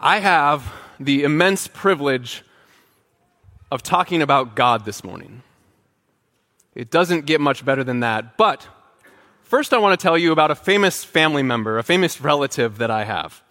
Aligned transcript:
I 0.00 0.20
have 0.20 0.72
the 1.00 1.24
immense 1.24 1.66
privilege 1.66 2.44
of 3.72 3.82
talking 3.82 4.22
about 4.22 4.54
God 4.54 4.84
this 4.84 5.02
morning. 5.02 5.42
It 6.76 6.88
doesn't 6.88 7.26
get 7.26 7.40
much 7.40 7.64
better 7.64 7.82
than 7.82 8.00
that, 8.00 8.36
but 8.36 8.68
first 9.42 9.74
I 9.74 9.78
want 9.78 9.98
to 9.98 10.02
tell 10.02 10.16
you 10.16 10.30
about 10.30 10.52
a 10.52 10.54
famous 10.54 11.02
family 11.02 11.42
member, 11.42 11.78
a 11.78 11.82
famous 11.82 12.20
relative 12.20 12.78
that 12.78 12.92
I 12.92 13.04
have. 13.04 13.42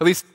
At 0.00 0.06
least 0.06 0.26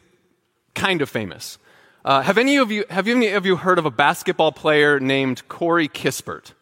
kind 0.75 1.01
of 1.01 1.09
famous. 1.09 1.57
Uh, 2.05 2.21
have 2.21 2.37
any 2.37 2.55
of 2.55 2.71
you 2.71 2.85
have 2.89 3.09
any 3.09 3.27
of 3.27 3.45
you 3.45 3.57
heard 3.57 3.77
of 3.77 3.85
a 3.85 3.91
basketball 3.91 4.53
player 4.53 4.97
named 5.01 5.45
Corey 5.49 5.89
Kispert? 5.89 6.53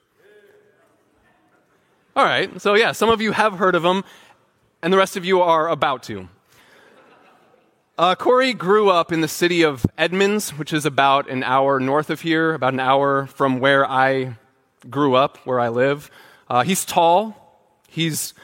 All 2.16 2.26
right, 2.26 2.60
so 2.60 2.74
yeah, 2.74 2.94
some 2.94 3.10
of 3.10 3.22
you 3.22 3.32
have 3.32 3.54
heard 3.54 3.76
of 3.76 3.86
him, 3.86 4.04
and 4.82 4.92
the 4.92 4.98
rest 4.98 5.16
of 5.16 5.24
you 5.24 5.42
are 5.42 5.70
about 5.70 6.02
to. 6.04 6.28
Uh, 8.00 8.14
Corey 8.14 8.54
grew 8.54 8.92
up 8.92 9.12
in 9.12 9.22
the 9.22 9.28
city 9.28 9.64
of 9.64 9.84
Edmonds, 9.98 10.52
which 10.52 10.72
is 10.72 10.86
about 10.86 11.28
an 11.32 11.42
hour 11.42 11.80
north 11.80 12.12
of 12.12 12.22
here, 12.22 12.54
about 12.54 12.74
an 12.74 12.80
hour 12.80 13.26
from 13.26 13.60
where 13.60 13.90
I 13.90 14.36
grew 14.88 15.16
up, 15.16 15.38
where 15.48 15.60
I 15.60 15.70
live. 15.70 16.12
Uh, 16.48 16.62
he's 16.62 16.86
tall. 16.86 17.36
He's 17.90 18.36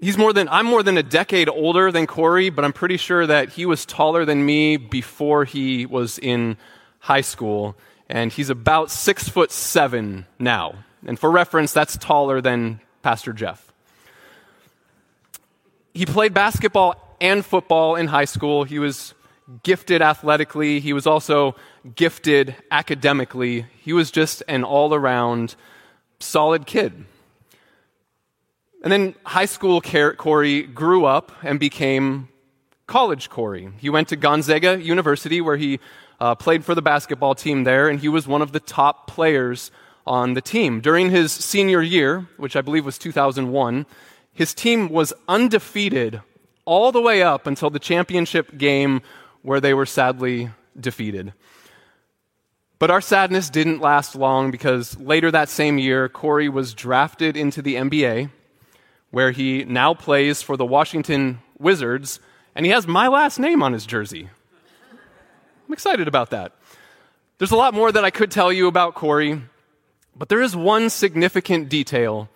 he's 0.00 0.16
more 0.16 0.32
than 0.32 0.48
I'm 0.48 0.64
more 0.64 0.82
than 0.82 0.96
a 0.96 1.02
decade 1.02 1.50
older 1.50 1.92
than 1.92 2.06
Corey, 2.06 2.48
but 2.48 2.64
I'm 2.64 2.72
pretty 2.72 2.96
sure 2.96 3.26
that 3.26 3.50
he 3.50 3.66
was 3.66 3.84
taller 3.84 4.24
than 4.24 4.46
me 4.46 4.78
before 4.78 5.44
he 5.44 5.84
was 5.84 6.18
in 6.18 6.56
high 7.00 7.20
school, 7.20 7.76
and 8.08 8.32
he's 8.32 8.48
about 8.48 8.90
six 8.90 9.28
foot 9.28 9.52
seven 9.52 10.24
now. 10.38 10.76
And 11.06 11.18
for 11.18 11.30
reference, 11.30 11.74
that's 11.74 11.98
taller 11.98 12.40
than 12.40 12.80
Pastor 13.02 13.34
Jeff. 13.34 13.70
He 15.92 16.06
played 16.06 16.32
basketball 16.32 17.05
and 17.20 17.44
football 17.44 17.96
in 17.96 18.08
high 18.08 18.24
school. 18.24 18.64
He 18.64 18.78
was 18.78 19.14
gifted 19.62 20.02
athletically. 20.02 20.80
He 20.80 20.92
was 20.92 21.06
also 21.06 21.56
gifted 21.94 22.56
academically. 22.70 23.66
He 23.80 23.92
was 23.92 24.10
just 24.10 24.42
an 24.48 24.64
all 24.64 24.94
around 24.94 25.54
solid 26.18 26.66
kid. 26.66 27.04
And 28.82 28.92
then 28.92 29.14
high 29.24 29.46
school 29.46 29.80
Corey 29.80 30.62
grew 30.62 31.04
up 31.04 31.32
and 31.42 31.58
became 31.58 32.28
college 32.86 33.30
Corey. 33.30 33.70
He 33.78 33.90
went 33.90 34.08
to 34.08 34.16
Gonzaga 34.16 34.80
University 34.80 35.40
where 35.40 35.56
he 35.56 35.80
uh, 36.20 36.34
played 36.34 36.64
for 36.64 36.74
the 36.74 36.82
basketball 36.82 37.34
team 37.34 37.64
there, 37.64 37.88
and 37.88 38.00
he 38.00 38.08
was 38.08 38.26
one 38.26 38.42
of 38.42 38.52
the 38.52 38.60
top 38.60 39.06
players 39.06 39.70
on 40.06 40.34
the 40.34 40.40
team. 40.40 40.80
During 40.80 41.10
his 41.10 41.32
senior 41.32 41.82
year, 41.82 42.28
which 42.36 42.56
I 42.56 42.60
believe 42.60 42.84
was 42.84 42.96
2001, 42.96 43.86
his 44.32 44.54
team 44.54 44.88
was 44.88 45.12
undefeated 45.28 46.20
all 46.66 46.92
the 46.92 47.00
way 47.00 47.22
up 47.22 47.46
until 47.46 47.70
the 47.70 47.78
championship 47.78 48.58
game 48.58 49.00
where 49.40 49.60
they 49.60 49.72
were 49.72 49.86
sadly 49.86 50.50
defeated. 50.78 51.32
But 52.78 52.90
our 52.90 53.00
sadness 53.00 53.48
didn't 53.48 53.80
last 53.80 54.14
long 54.14 54.50
because 54.50 54.98
later 54.98 55.30
that 55.30 55.48
same 55.48 55.78
year, 55.78 56.10
Corey 56.10 56.50
was 56.50 56.74
drafted 56.74 57.36
into 57.36 57.62
the 57.62 57.76
NBA, 57.76 58.30
where 59.10 59.30
he 59.30 59.64
now 59.64 59.94
plays 59.94 60.42
for 60.42 60.58
the 60.58 60.66
Washington 60.66 61.38
Wizards, 61.58 62.20
and 62.54 62.66
he 62.66 62.72
has 62.72 62.86
my 62.86 63.08
last 63.08 63.38
name 63.38 63.62
on 63.62 63.72
his 63.72 63.86
jersey. 63.86 64.28
I'm 65.66 65.72
excited 65.72 66.06
about 66.06 66.30
that. 66.30 66.52
There's 67.38 67.50
a 67.50 67.56
lot 67.56 67.72
more 67.72 67.90
that 67.90 68.04
I 68.04 68.10
could 68.10 68.30
tell 68.30 68.52
you 68.52 68.66
about 68.66 68.94
Corey, 68.94 69.40
but 70.14 70.28
there 70.28 70.42
is 70.42 70.54
one 70.54 70.90
significant 70.90 71.68
detail 71.68 72.28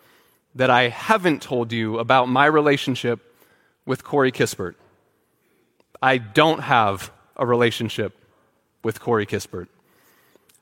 that 0.54 0.70
I 0.70 0.88
haven't 0.88 1.42
told 1.42 1.72
you 1.72 1.98
about 1.98 2.28
my 2.28 2.46
relationship 2.46 3.29
with 3.90 4.04
Corey 4.04 4.30
Kispert. 4.30 4.76
I 6.00 6.18
don't 6.18 6.60
have 6.60 7.10
a 7.36 7.44
relationship 7.44 8.16
with 8.84 9.00
Corey 9.00 9.26
Kispert. 9.26 9.66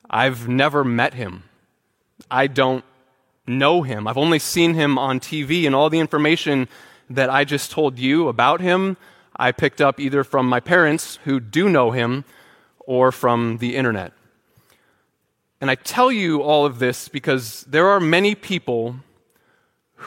I've 0.09 0.47
never 0.47 0.83
met 0.83 1.13
him. 1.13 1.43
I 2.31 2.47
don't 2.47 2.83
know 3.45 3.83
him. 3.83 4.07
I've 4.07 4.17
only 4.17 4.39
seen 4.39 4.73
him 4.73 4.97
on 4.97 5.19
TV, 5.19 5.67
and 5.67 5.75
all 5.75 5.91
the 5.91 5.99
information 5.99 6.67
that 7.07 7.29
I 7.29 7.43
just 7.43 7.69
told 7.69 7.99
you 7.99 8.29
about 8.29 8.61
him, 8.61 8.97
I 9.35 9.51
picked 9.51 9.79
up 9.79 9.99
either 9.99 10.23
from 10.23 10.49
my 10.49 10.59
parents, 10.59 11.19
who 11.25 11.39
do 11.39 11.69
know 11.69 11.91
him, 11.91 12.25
or 12.79 13.11
from 13.11 13.59
the 13.59 13.75
internet. 13.75 14.11
And 15.61 15.69
I 15.69 15.75
tell 15.75 16.11
you 16.11 16.41
all 16.41 16.65
of 16.65 16.79
this 16.79 17.07
because 17.07 17.63
there 17.69 17.89
are 17.89 17.99
many 17.99 18.33
people 18.33 18.95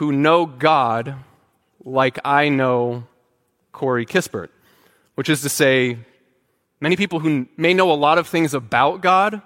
who 0.00 0.10
know 0.10 0.44
God 0.44 1.14
like 1.84 2.18
I 2.24 2.48
know 2.48 3.04
Corey 3.72 4.06
Kispert, 4.06 4.48
which 5.14 5.28
is 5.28 5.42
to 5.42 5.48
say, 5.48 5.98
many 6.80 6.96
people 6.96 7.20
who 7.20 7.48
may 7.56 7.74
know 7.74 7.90
a 7.90 7.94
lot 7.94 8.18
of 8.18 8.28
things 8.28 8.54
about 8.54 9.00
God, 9.00 9.42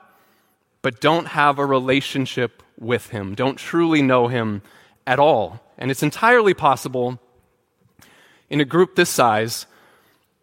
but 0.82 1.00
don't 1.00 1.26
have 1.28 1.58
a 1.58 1.66
relationship 1.66 2.62
with 2.78 3.08
Him, 3.08 3.34
don't 3.34 3.56
truly 3.56 4.02
know 4.02 4.28
Him 4.28 4.62
at 5.06 5.18
all. 5.18 5.60
And 5.78 5.90
it's 5.90 6.02
entirely 6.02 6.54
possible 6.54 7.18
in 8.50 8.60
a 8.60 8.64
group 8.64 8.96
this 8.96 9.10
size 9.10 9.66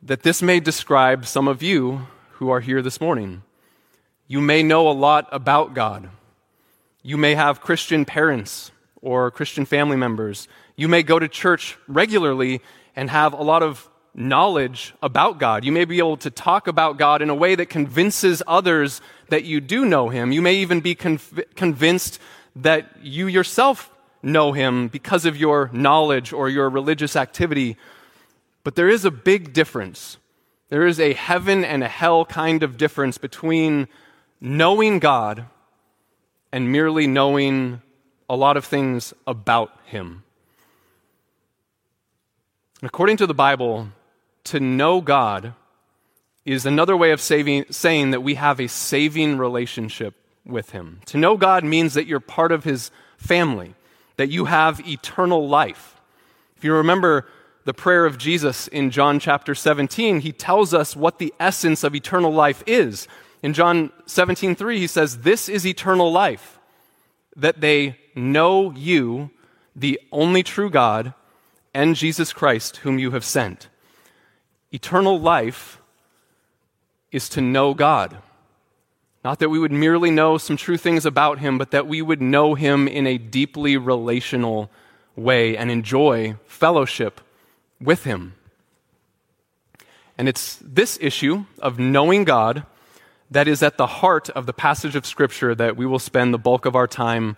that 0.02 0.24
this 0.24 0.42
may 0.42 0.60
describe 0.60 1.26
some 1.26 1.48
of 1.48 1.64
you 1.64 2.08
who 2.32 2.50
are 2.50 2.60
here 2.60 2.82
this 2.82 3.00
morning. 3.00 3.44
You 4.28 4.42
may 4.42 4.64
know 4.64 4.90
a 4.90 4.92
lot 4.92 5.28
about 5.32 5.74
God. 5.74 6.10
You 7.02 7.18
may 7.18 7.36
have 7.36 7.62
Christian 7.62 8.06
parents 8.06 8.72
or 9.02 9.32
Christian 9.32 9.66
family 9.66 9.98
members. 9.98 10.48
You 10.76 10.88
may 10.88 11.04
go 11.04 11.20
to 11.20 11.28
church 11.28 11.78
regularly 11.88 12.62
and 12.96 13.10
have 13.10 13.34
a 13.34 13.44
lot 13.44 13.64
of 13.64 13.90
knowledge 14.16 14.94
about 15.02 15.40
God. 15.40 15.66
You 15.66 15.72
may 15.72 15.86
be 15.86 15.98
able 15.98 16.18
to 16.18 16.30
talk 16.30 16.68
about 16.68 16.98
God 16.98 17.22
in 17.22 17.30
a 17.30 17.36
way 17.36 17.56
that 17.56 17.68
convinces 17.68 18.44
others 18.46 19.02
that 19.30 19.44
you 19.44 19.60
do 19.60 19.86
know 19.86 20.10
Him. 20.10 20.32
You 20.32 20.42
may 20.42 20.56
even 20.56 20.82
be 20.82 20.96
conv- 20.96 21.44
convinced 21.56 22.20
that 22.56 22.98
you 23.02 23.28
yourself 23.28 23.90
know 24.22 24.52
Him 24.52 24.88
because 24.88 25.26
of 25.26 25.36
your 25.36 25.70
knowledge 25.74 26.32
or 26.32 26.50
your 26.50 26.70
religious 26.70 27.16
activity. 27.16 27.76
But 28.64 28.76
there 28.76 28.90
is 28.90 29.04
a 29.04 29.12
big 29.12 29.54
difference. 29.54 30.18
There 30.70 30.86
is 30.86 31.00
a 31.00 31.14
heaven 31.14 31.66
and 31.66 31.84
a 31.84 31.88
hell 31.88 32.26
kind 32.26 32.64
of 32.64 32.78
difference 32.78 33.18
between 33.18 33.88
knowing 34.40 35.00
God 35.00 35.46
and 36.52 36.72
merely 36.72 37.08
knowing 37.08 37.82
a 38.30 38.36
lot 38.36 38.58
of 38.58 38.66
things 38.66 39.14
about 39.26 39.72
Him. 39.86 40.24
According 42.86 43.18
to 43.18 43.28
the 43.28 43.34
Bible, 43.34 43.90
to 44.46 44.60
know 44.60 45.02
God 45.02 45.54
is 46.46 46.66
another 46.66 46.98
way 46.98 47.12
of 47.12 47.22
saving, 47.22 47.66
saying 47.70 48.12
that 48.12 48.22
we 48.22 48.36
have 48.36 48.60
a 48.60 48.68
saving 48.68 49.38
relationship 49.38 50.16
with 50.46 50.72
Him. 50.72 51.00
To 51.06 51.18
know 51.18 51.38
God 51.38 51.64
means 51.64 51.94
that 51.94 52.08
you're 52.08 52.20
part 52.20 52.52
of 52.52 52.64
His 52.64 52.92
family, 53.18 53.76
that 54.18 54.30
you 54.30 54.46
have 54.46 54.86
eternal 54.88 55.48
life. 55.48 56.02
If 56.58 56.64
you 56.64 56.74
remember 56.74 57.26
the 57.66 57.74
prayer 57.74 58.06
of 58.06 58.18
Jesus 58.18 58.68
in 58.68 58.92
John 58.92 59.20
chapter 59.20 59.56
17, 59.56 60.20
He 60.20 60.34
tells 60.34 60.74
us 60.74 60.96
what 60.96 61.20
the 61.20 61.34
essence 61.40 61.84
of 61.84 61.96
eternal 61.96 62.32
life 62.32 62.64
is. 62.68 63.08
In 63.42 63.54
John 63.54 63.92
17, 64.06 64.56
3, 64.56 64.80
He 64.80 64.88
says, 64.88 65.20
This 65.20 65.48
is 65.48 65.66
eternal 65.66 66.12
life, 66.12 66.60
that 67.36 67.62
they 67.62 67.98
know 68.16 68.72
you, 68.72 69.32
the 69.76 70.00
only 70.12 70.44
true 70.44 70.70
God, 70.70 71.14
and 71.74 71.96
Jesus 71.96 72.34
Christ, 72.34 72.78
whom 72.78 73.00
you 73.00 73.12
have 73.12 73.26
sent. 73.26 73.68
Eternal 74.72 75.20
life 75.20 75.80
is 77.12 77.30
to 77.30 77.42
know 77.42 77.74
God. 77.74 78.18
Not 79.24 79.40
that 79.40 79.50
we 79.50 79.60
would 79.60 79.72
merely 79.72 80.12
know 80.12 80.38
some 80.38 80.58
true 80.58 80.78
things 80.78 81.06
about 81.06 81.40
Him, 81.40 81.58
but 81.58 81.72
that 81.72 81.88
we 81.88 82.02
would 82.02 82.22
know 82.22 82.56
Him 82.56 82.88
in 82.88 83.08
a 83.08 83.18
deeply 83.18 83.78
relational 83.78 84.70
way 85.16 85.56
and 85.56 85.72
enjoy 85.72 86.36
fellowship 86.46 87.22
with 87.80 88.04
Him. 88.04 88.34
And 90.18 90.28
it's 90.28 90.60
this 90.62 90.98
issue 91.02 91.46
of 91.60 91.80
knowing 91.80 92.24
God 92.24 92.66
that 93.32 93.48
is 93.48 93.64
at 93.64 93.78
the 93.78 93.88
heart 93.88 94.30
of 94.30 94.46
the 94.46 94.54
passage 94.54 94.96
of 94.96 95.06
Scripture 95.06 95.56
that 95.56 95.78
we 95.78 95.86
will 95.86 96.00
spend 96.00 96.34
the 96.34 96.40
bulk 96.40 96.66
of 96.66 96.76
our 96.76 96.88
time 96.88 97.38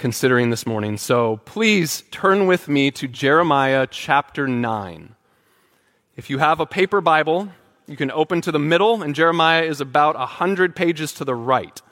considering 0.00 0.50
this 0.50 0.66
morning. 0.66 0.96
So 0.96 1.36
please 1.44 2.02
turn 2.10 2.46
with 2.46 2.66
me 2.68 2.90
to 2.92 3.06
Jeremiah 3.06 3.86
chapter 3.88 4.48
9. 4.48 5.14
If 6.16 6.30
you 6.30 6.38
have 6.38 6.58
a 6.58 6.64
paper 6.64 7.02
Bible, 7.02 7.50
you 7.86 7.98
can 7.98 8.10
open 8.10 8.40
to 8.40 8.50
the 8.50 8.58
middle, 8.58 9.02
and 9.02 9.14
Jeremiah 9.14 9.62
is 9.62 9.82
about 9.82 10.16
100 10.16 10.74
pages 10.74 11.12
to 11.12 11.26
the 11.26 11.34
right. 11.34 11.82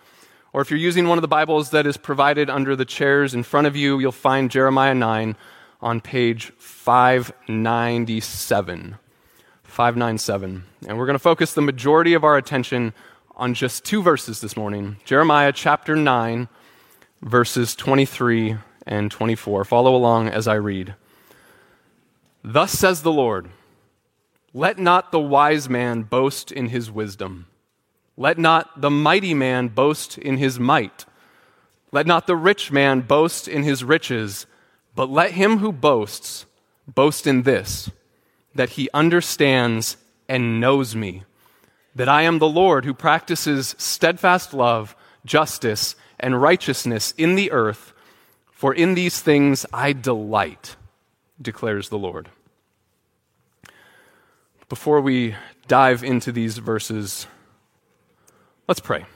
Or 0.54 0.62
if 0.62 0.70
you're 0.70 0.80
using 0.80 1.06
one 1.06 1.18
of 1.18 1.22
the 1.22 1.28
Bibles 1.28 1.68
that 1.70 1.86
is 1.86 1.98
provided 1.98 2.48
under 2.48 2.74
the 2.74 2.86
chairs 2.86 3.34
in 3.34 3.42
front 3.42 3.66
of 3.66 3.76
you, 3.76 3.98
you'll 3.98 4.10
find 4.10 4.50
Jeremiah 4.50 4.94
9 4.94 5.36
on 5.82 6.00
page 6.00 6.50
597. 6.56 8.96
597. 9.64 10.64
And 10.86 10.98
we're 10.98 11.04
going 11.04 11.14
to 11.14 11.18
focus 11.18 11.52
the 11.52 11.60
majority 11.60 12.14
of 12.14 12.24
our 12.24 12.38
attention 12.38 12.94
on 13.36 13.52
just 13.52 13.84
two 13.84 14.02
verses 14.02 14.40
this 14.40 14.56
morning 14.56 14.96
Jeremiah 15.04 15.52
chapter 15.52 15.94
9, 15.94 16.48
verses 17.22 17.74
23 17.74 18.56
and 18.86 19.10
24. 19.10 19.64
Follow 19.64 19.94
along 19.94 20.28
as 20.28 20.48
I 20.48 20.54
read. 20.54 20.94
Thus 22.42 22.72
says 22.72 23.02
the 23.02 23.12
Lord 23.12 23.50
Let 24.54 24.78
not 24.78 25.12
the 25.12 25.20
wise 25.20 25.68
man 25.68 26.02
boast 26.02 26.50
in 26.52 26.68
his 26.68 26.90
wisdom. 26.90 27.46
Let 28.16 28.38
not 28.38 28.80
the 28.80 28.90
mighty 28.90 29.34
man 29.34 29.68
boast 29.68 30.18
in 30.18 30.38
his 30.38 30.58
might. 30.58 31.04
Let 31.92 32.06
not 32.06 32.26
the 32.26 32.36
rich 32.36 32.70
man 32.70 33.00
boast 33.00 33.48
in 33.48 33.62
his 33.62 33.84
riches, 33.84 34.46
but 34.94 35.08
let 35.08 35.32
him 35.32 35.58
who 35.58 35.72
boasts 35.72 36.44
boast 36.86 37.26
in 37.26 37.42
this, 37.42 37.90
that 38.54 38.70
he 38.70 38.88
understands 38.92 39.96
and 40.28 40.60
knows 40.60 40.96
me, 40.96 41.22
that 41.94 42.08
I 42.08 42.22
am 42.22 42.38
the 42.38 42.48
Lord 42.48 42.84
who 42.84 42.92
practices 42.92 43.74
steadfast 43.78 44.52
love, 44.52 44.96
justice, 45.24 45.94
and 46.20 46.40
righteousness 46.40 47.14
in 47.16 47.34
the 47.34 47.50
earth, 47.52 47.92
for 48.50 48.74
in 48.74 48.94
these 48.94 49.20
things 49.20 49.64
I 49.72 49.92
delight, 49.92 50.76
declares 51.40 51.88
the 51.88 51.98
Lord. 51.98 52.28
Before 54.68 55.00
we 55.00 55.34
dive 55.66 56.04
into 56.04 56.32
these 56.32 56.58
verses, 56.58 57.26
let's 58.66 58.80
pray. 58.80 59.06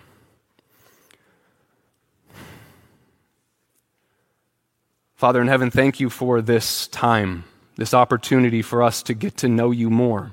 Father 5.15 5.41
in 5.41 5.49
heaven, 5.49 5.71
thank 5.71 6.01
you 6.01 6.11
for 6.11 6.41
this 6.41 6.89
time, 6.89 7.45
this 7.77 7.95
opportunity 7.95 8.61
for 8.61 8.83
us 8.83 9.03
to 9.05 9.15
get 9.15 9.37
to 9.37 9.49
know 9.49 9.71
you 9.71 9.89
more. 9.89 10.33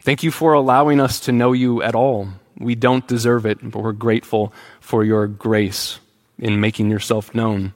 Thank 0.00 0.22
you 0.22 0.30
for 0.30 0.52
allowing 0.52 1.00
us 1.00 1.18
to 1.20 1.32
know 1.32 1.52
you 1.52 1.82
at 1.82 1.94
all. 1.94 2.28
We 2.58 2.74
don't 2.74 3.06
deserve 3.06 3.46
it, 3.46 3.58
but 3.62 3.82
we're 3.82 3.92
grateful 3.92 4.52
for 4.80 5.04
your 5.04 5.26
grace 5.26 5.98
in 6.38 6.60
making 6.60 6.90
yourself 6.90 7.34
known. 7.34 7.74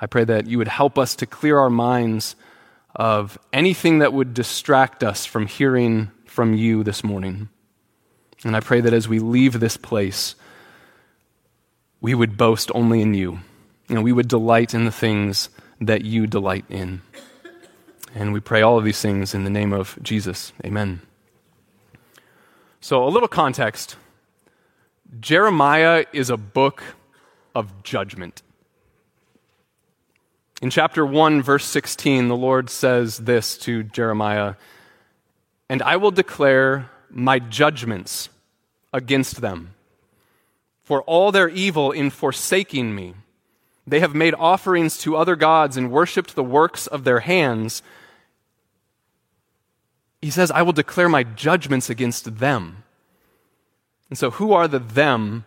I 0.00 0.06
pray 0.06 0.24
that 0.24 0.46
you 0.46 0.58
would 0.58 0.68
help 0.68 0.98
us 0.98 1.16
to 1.16 1.26
clear 1.26 1.58
our 1.58 1.70
minds 1.70 2.36
of 2.94 3.38
anything 3.52 4.00
that 4.00 4.12
would 4.12 4.34
distract 4.34 5.04
us 5.04 5.24
from 5.24 5.46
hearing 5.46 6.10
from 6.26 6.54
you 6.54 6.84
this 6.84 7.04
morning. 7.04 7.48
And 8.44 8.56
I 8.56 8.60
pray 8.60 8.80
that 8.80 8.92
as 8.92 9.08
we 9.08 9.18
leave 9.18 9.58
this 9.58 9.76
place, 9.76 10.34
we 12.00 12.14
would 12.14 12.36
boast 12.36 12.70
only 12.74 13.00
in 13.00 13.14
you. 13.14 13.40
And 13.88 14.04
we 14.04 14.12
would 14.12 14.28
delight 14.28 14.74
in 14.74 14.84
the 14.84 14.92
things 14.92 15.48
that 15.80 16.04
you 16.04 16.26
delight 16.26 16.64
in. 16.68 17.02
And 18.14 18.32
we 18.32 18.40
pray 18.40 18.62
all 18.62 18.78
of 18.78 18.84
these 18.84 19.00
things 19.00 19.34
in 19.34 19.44
the 19.44 19.50
name 19.50 19.72
of 19.72 19.98
Jesus. 20.02 20.52
Amen. 20.64 21.00
So, 22.80 23.04
a 23.04 23.08
little 23.10 23.28
context 23.28 23.96
Jeremiah 25.20 26.04
is 26.12 26.28
a 26.28 26.36
book 26.36 26.82
of 27.54 27.82
judgment. 27.82 28.42
In 30.60 30.70
chapter 30.70 31.06
1, 31.06 31.40
verse 31.42 31.64
16, 31.64 32.28
the 32.28 32.36
Lord 32.36 32.68
says 32.68 33.18
this 33.18 33.56
to 33.58 33.84
Jeremiah 33.84 34.54
And 35.68 35.82
I 35.82 35.96
will 35.96 36.10
declare 36.10 36.90
my 37.10 37.38
judgments 37.38 38.28
against 38.92 39.40
them 39.40 39.74
for 40.82 41.02
all 41.02 41.32
their 41.32 41.48
evil 41.48 41.90
in 41.92 42.10
forsaking 42.10 42.94
me. 42.94 43.14
They 43.86 44.00
have 44.00 44.14
made 44.14 44.34
offerings 44.34 44.98
to 44.98 45.16
other 45.16 45.36
gods 45.36 45.76
and 45.76 45.90
worshiped 45.90 46.34
the 46.34 46.44
works 46.44 46.86
of 46.86 47.04
their 47.04 47.20
hands. 47.20 47.82
He 50.20 50.30
says, 50.30 50.50
I 50.50 50.62
will 50.62 50.72
declare 50.72 51.08
my 51.08 51.22
judgments 51.22 51.88
against 51.88 52.38
them. 52.38 52.84
And 54.08 54.18
so, 54.18 54.30
who 54.30 54.52
are 54.52 54.68
the 54.68 54.78
them 54.78 55.44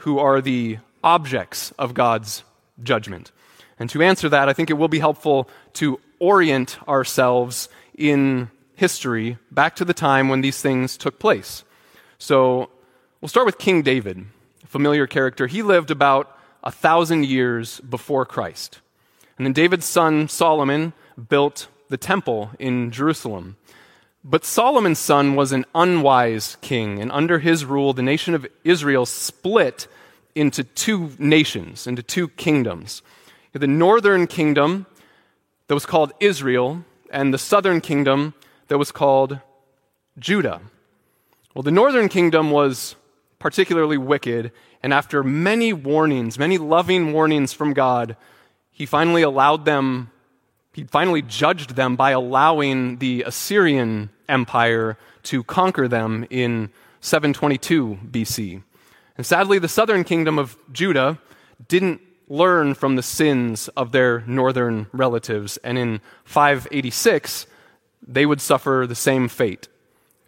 who 0.00 0.18
are 0.18 0.40
the 0.40 0.78
objects 1.02 1.72
of 1.78 1.94
God's 1.94 2.42
judgment? 2.82 3.32
And 3.78 3.90
to 3.90 4.02
answer 4.02 4.28
that, 4.28 4.48
I 4.48 4.52
think 4.52 4.70
it 4.70 4.74
will 4.74 4.88
be 4.88 4.98
helpful 4.98 5.48
to 5.74 6.00
orient 6.18 6.78
ourselves 6.88 7.68
in 7.96 8.50
history 8.74 9.38
back 9.50 9.76
to 9.76 9.84
the 9.84 9.94
time 9.94 10.28
when 10.28 10.40
these 10.40 10.60
things 10.60 10.96
took 10.96 11.18
place. 11.18 11.64
So 12.18 12.70
we'll 13.20 13.28
start 13.28 13.46
with 13.46 13.58
King 13.58 13.82
David, 13.82 14.24
a 14.64 14.66
familiar 14.66 15.06
character. 15.06 15.46
He 15.46 15.62
lived 15.62 15.90
about 15.90 16.36
a 16.62 16.70
thousand 16.70 17.26
years 17.26 17.80
before 17.80 18.24
Christ. 18.24 18.80
And 19.38 19.46
then 19.46 19.52
David's 19.52 19.86
son 19.86 20.28
Solomon 20.28 20.92
built 21.28 21.68
the 21.88 21.96
temple 21.96 22.50
in 22.58 22.90
Jerusalem. 22.90 23.56
But 24.28 24.44
Solomon's 24.44 24.98
son 24.98 25.36
was 25.36 25.52
an 25.52 25.64
unwise 25.72 26.56
king, 26.60 27.00
and 27.00 27.12
under 27.12 27.38
his 27.38 27.64
rule, 27.64 27.92
the 27.92 28.02
nation 28.02 28.34
of 28.34 28.44
Israel 28.64 29.06
split 29.06 29.86
into 30.34 30.64
two 30.64 31.12
nations, 31.18 31.86
into 31.86 32.02
two 32.02 32.28
kingdoms 32.28 33.02
the 33.52 33.66
northern 33.66 34.26
kingdom 34.26 34.84
that 35.68 35.72
was 35.74 35.86
called 35.86 36.12
Israel 36.20 36.84
and 37.10 37.32
the 37.32 37.38
southern 37.38 37.80
kingdom 37.80 38.34
that 38.68 38.76
was 38.76 38.92
called 38.92 39.40
Judah. 40.18 40.60
Well, 41.54 41.62
the 41.62 41.70
northern 41.70 42.10
kingdom 42.10 42.50
was 42.50 42.96
particularly 43.38 43.96
wicked, 43.96 44.52
and 44.82 44.92
after 44.92 45.22
many 45.22 45.72
warnings, 45.72 46.38
many 46.38 46.58
loving 46.58 47.14
warnings 47.14 47.54
from 47.54 47.72
God, 47.72 48.14
he 48.70 48.84
finally 48.84 49.22
allowed 49.22 49.64
them, 49.64 50.10
he 50.76 50.84
finally 50.84 51.22
judged 51.22 51.74
them 51.74 51.96
by 51.96 52.10
allowing 52.10 52.98
the 52.98 53.22
Assyrian 53.22 54.10
Empire 54.28 54.98
to 55.22 55.42
conquer 55.42 55.88
them 55.88 56.26
in 56.28 56.68
722 57.00 57.98
BC. 58.10 58.62
And 59.16 59.24
sadly, 59.24 59.58
the 59.58 59.68
southern 59.68 60.04
kingdom 60.04 60.38
of 60.38 60.58
Judah 60.70 61.18
didn't 61.66 62.02
learn 62.28 62.74
from 62.74 62.96
the 62.96 63.02
sins 63.02 63.68
of 63.68 63.92
their 63.92 64.20
northern 64.26 64.86
relatives, 64.92 65.56
and 65.64 65.78
in 65.78 66.02
586, 66.26 67.46
they 68.06 68.26
would 68.26 68.42
suffer 68.42 68.84
the 68.86 68.94
same 68.94 69.28
fate. 69.28 69.68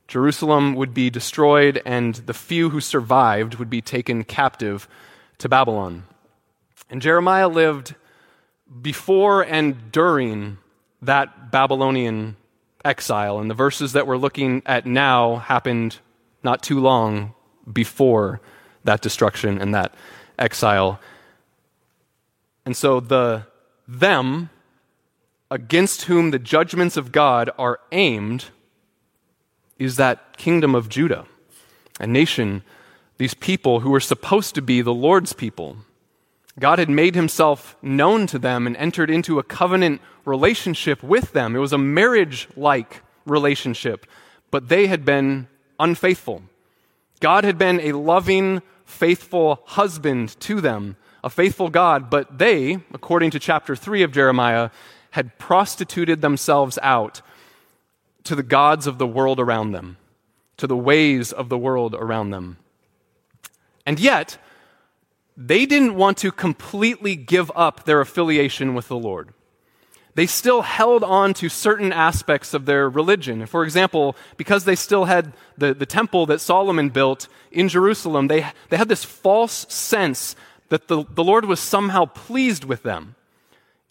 Jerusalem 0.06 0.74
would 0.76 0.94
be 0.94 1.10
destroyed, 1.10 1.82
and 1.84 2.14
the 2.14 2.32
few 2.32 2.70
who 2.70 2.80
survived 2.80 3.56
would 3.56 3.68
be 3.68 3.82
taken 3.82 4.24
captive 4.24 4.88
to 5.36 5.48
Babylon. 5.50 6.04
And 6.88 7.02
Jeremiah 7.02 7.48
lived 7.48 7.96
before 8.82 9.42
and 9.42 9.90
during 9.92 10.58
that 11.02 11.50
Babylonian 11.50 12.36
exile, 12.84 13.38
and 13.38 13.50
the 13.50 13.54
verses 13.54 13.92
that 13.92 14.06
we're 14.06 14.16
looking 14.16 14.62
at 14.66 14.86
now 14.86 15.36
happened 15.36 15.98
not 16.42 16.62
too 16.62 16.80
long 16.80 17.34
before 17.70 18.40
that 18.84 19.00
destruction 19.00 19.60
and 19.60 19.74
that 19.74 19.94
exile. 20.38 21.00
And 22.64 22.76
so 22.76 23.00
the 23.00 23.46
them 23.86 24.50
against 25.50 26.02
whom 26.02 26.30
the 26.30 26.38
judgments 26.38 26.96
of 26.96 27.12
God 27.12 27.50
are 27.58 27.80
aimed 27.90 28.46
is 29.78 29.96
that 29.96 30.36
kingdom 30.36 30.74
of 30.74 30.88
Judah, 30.88 31.26
a 31.98 32.06
nation, 32.06 32.62
these 33.16 33.34
people 33.34 33.80
who 33.80 33.90
were 33.90 34.00
supposed 34.00 34.54
to 34.54 34.62
be 34.62 34.82
the 34.82 34.94
Lord's 34.94 35.32
people. 35.32 35.78
God 36.58 36.78
had 36.78 36.90
made 36.90 37.14
himself 37.14 37.76
known 37.82 38.26
to 38.28 38.38
them 38.38 38.66
and 38.66 38.76
entered 38.76 39.10
into 39.10 39.38
a 39.38 39.42
covenant 39.42 40.00
relationship 40.24 41.02
with 41.02 41.32
them. 41.32 41.54
It 41.54 41.60
was 41.60 41.72
a 41.72 41.78
marriage 41.78 42.48
like 42.56 43.02
relationship, 43.26 44.06
but 44.50 44.68
they 44.68 44.86
had 44.86 45.04
been 45.04 45.48
unfaithful. 45.78 46.42
God 47.20 47.44
had 47.44 47.58
been 47.58 47.80
a 47.80 47.92
loving, 47.92 48.62
faithful 48.84 49.62
husband 49.66 50.38
to 50.40 50.60
them, 50.60 50.96
a 51.22 51.30
faithful 51.30 51.68
God, 51.68 52.10
but 52.10 52.38
they, 52.38 52.78
according 52.92 53.30
to 53.32 53.38
chapter 53.38 53.76
3 53.76 54.02
of 54.02 54.12
Jeremiah, 54.12 54.70
had 55.12 55.38
prostituted 55.38 56.20
themselves 56.20 56.78
out 56.82 57.22
to 58.24 58.34
the 58.34 58.42
gods 58.42 58.86
of 58.86 58.98
the 58.98 59.06
world 59.06 59.40
around 59.40 59.72
them, 59.72 59.96
to 60.56 60.66
the 60.66 60.76
ways 60.76 61.32
of 61.32 61.48
the 61.48 61.58
world 61.58 61.94
around 61.94 62.30
them. 62.30 62.58
And 63.86 63.98
yet, 63.98 64.38
they 65.40 65.66
didn't 65.66 65.94
want 65.94 66.18
to 66.18 66.32
completely 66.32 67.14
give 67.14 67.52
up 67.54 67.84
their 67.84 68.00
affiliation 68.00 68.74
with 68.74 68.88
the 68.88 68.98
Lord. 68.98 69.32
They 70.16 70.26
still 70.26 70.62
held 70.62 71.04
on 71.04 71.32
to 71.34 71.48
certain 71.48 71.92
aspects 71.92 72.54
of 72.54 72.66
their 72.66 72.90
religion. 72.90 73.46
For 73.46 73.62
example, 73.62 74.16
because 74.36 74.64
they 74.64 74.74
still 74.74 75.04
had 75.04 75.32
the, 75.56 75.72
the 75.72 75.86
temple 75.86 76.26
that 76.26 76.40
Solomon 76.40 76.88
built 76.88 77.28
in 77.52 77.68
Jerusalem, 77.68 78.26
they, 78.26 78.50
they 78.68 78.76
had 78.76 78.88
this 78.88 79.04
false 79.04 79.64
sense 79.72 80.34
that 80.70 80.88
the, 80.88 81.04
the 81.08 81.22
Lord 81.22 81.44
was 81.44 81.60
somehow 81.60 82.06
pleased 82.06 82.64
with 82.64 82.82
them, 82.82 83.14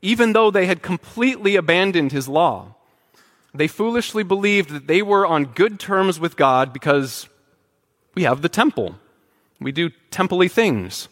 even 0.02 0.34
though 0.34 0.52
they 0.52 0.66
had 0.66 0.82
completely 0.82 1.56
abandoned 1.56 2.12
his 2.12 2.28
law. 2.28 2.76
They 3.54 3.70
foolishly 3.70 4.24
believed 4.24 4.72
that 4.72 4.88
they 4.88 5.02
were 5.02 5.26
on 5.26 5.46
good 5.46 5.80
terms 5.80 6.20
with 6.20 6.36
God 6.36 6.74
because 6.74 7.30
we 8.16 8.24
have 8.24 8.42
the 8.42 8.50
temple. 8.50 8.96
We 9.62 9.72
do 9.72 9.92
templey 10.12 10.52
things. 10.52 11.08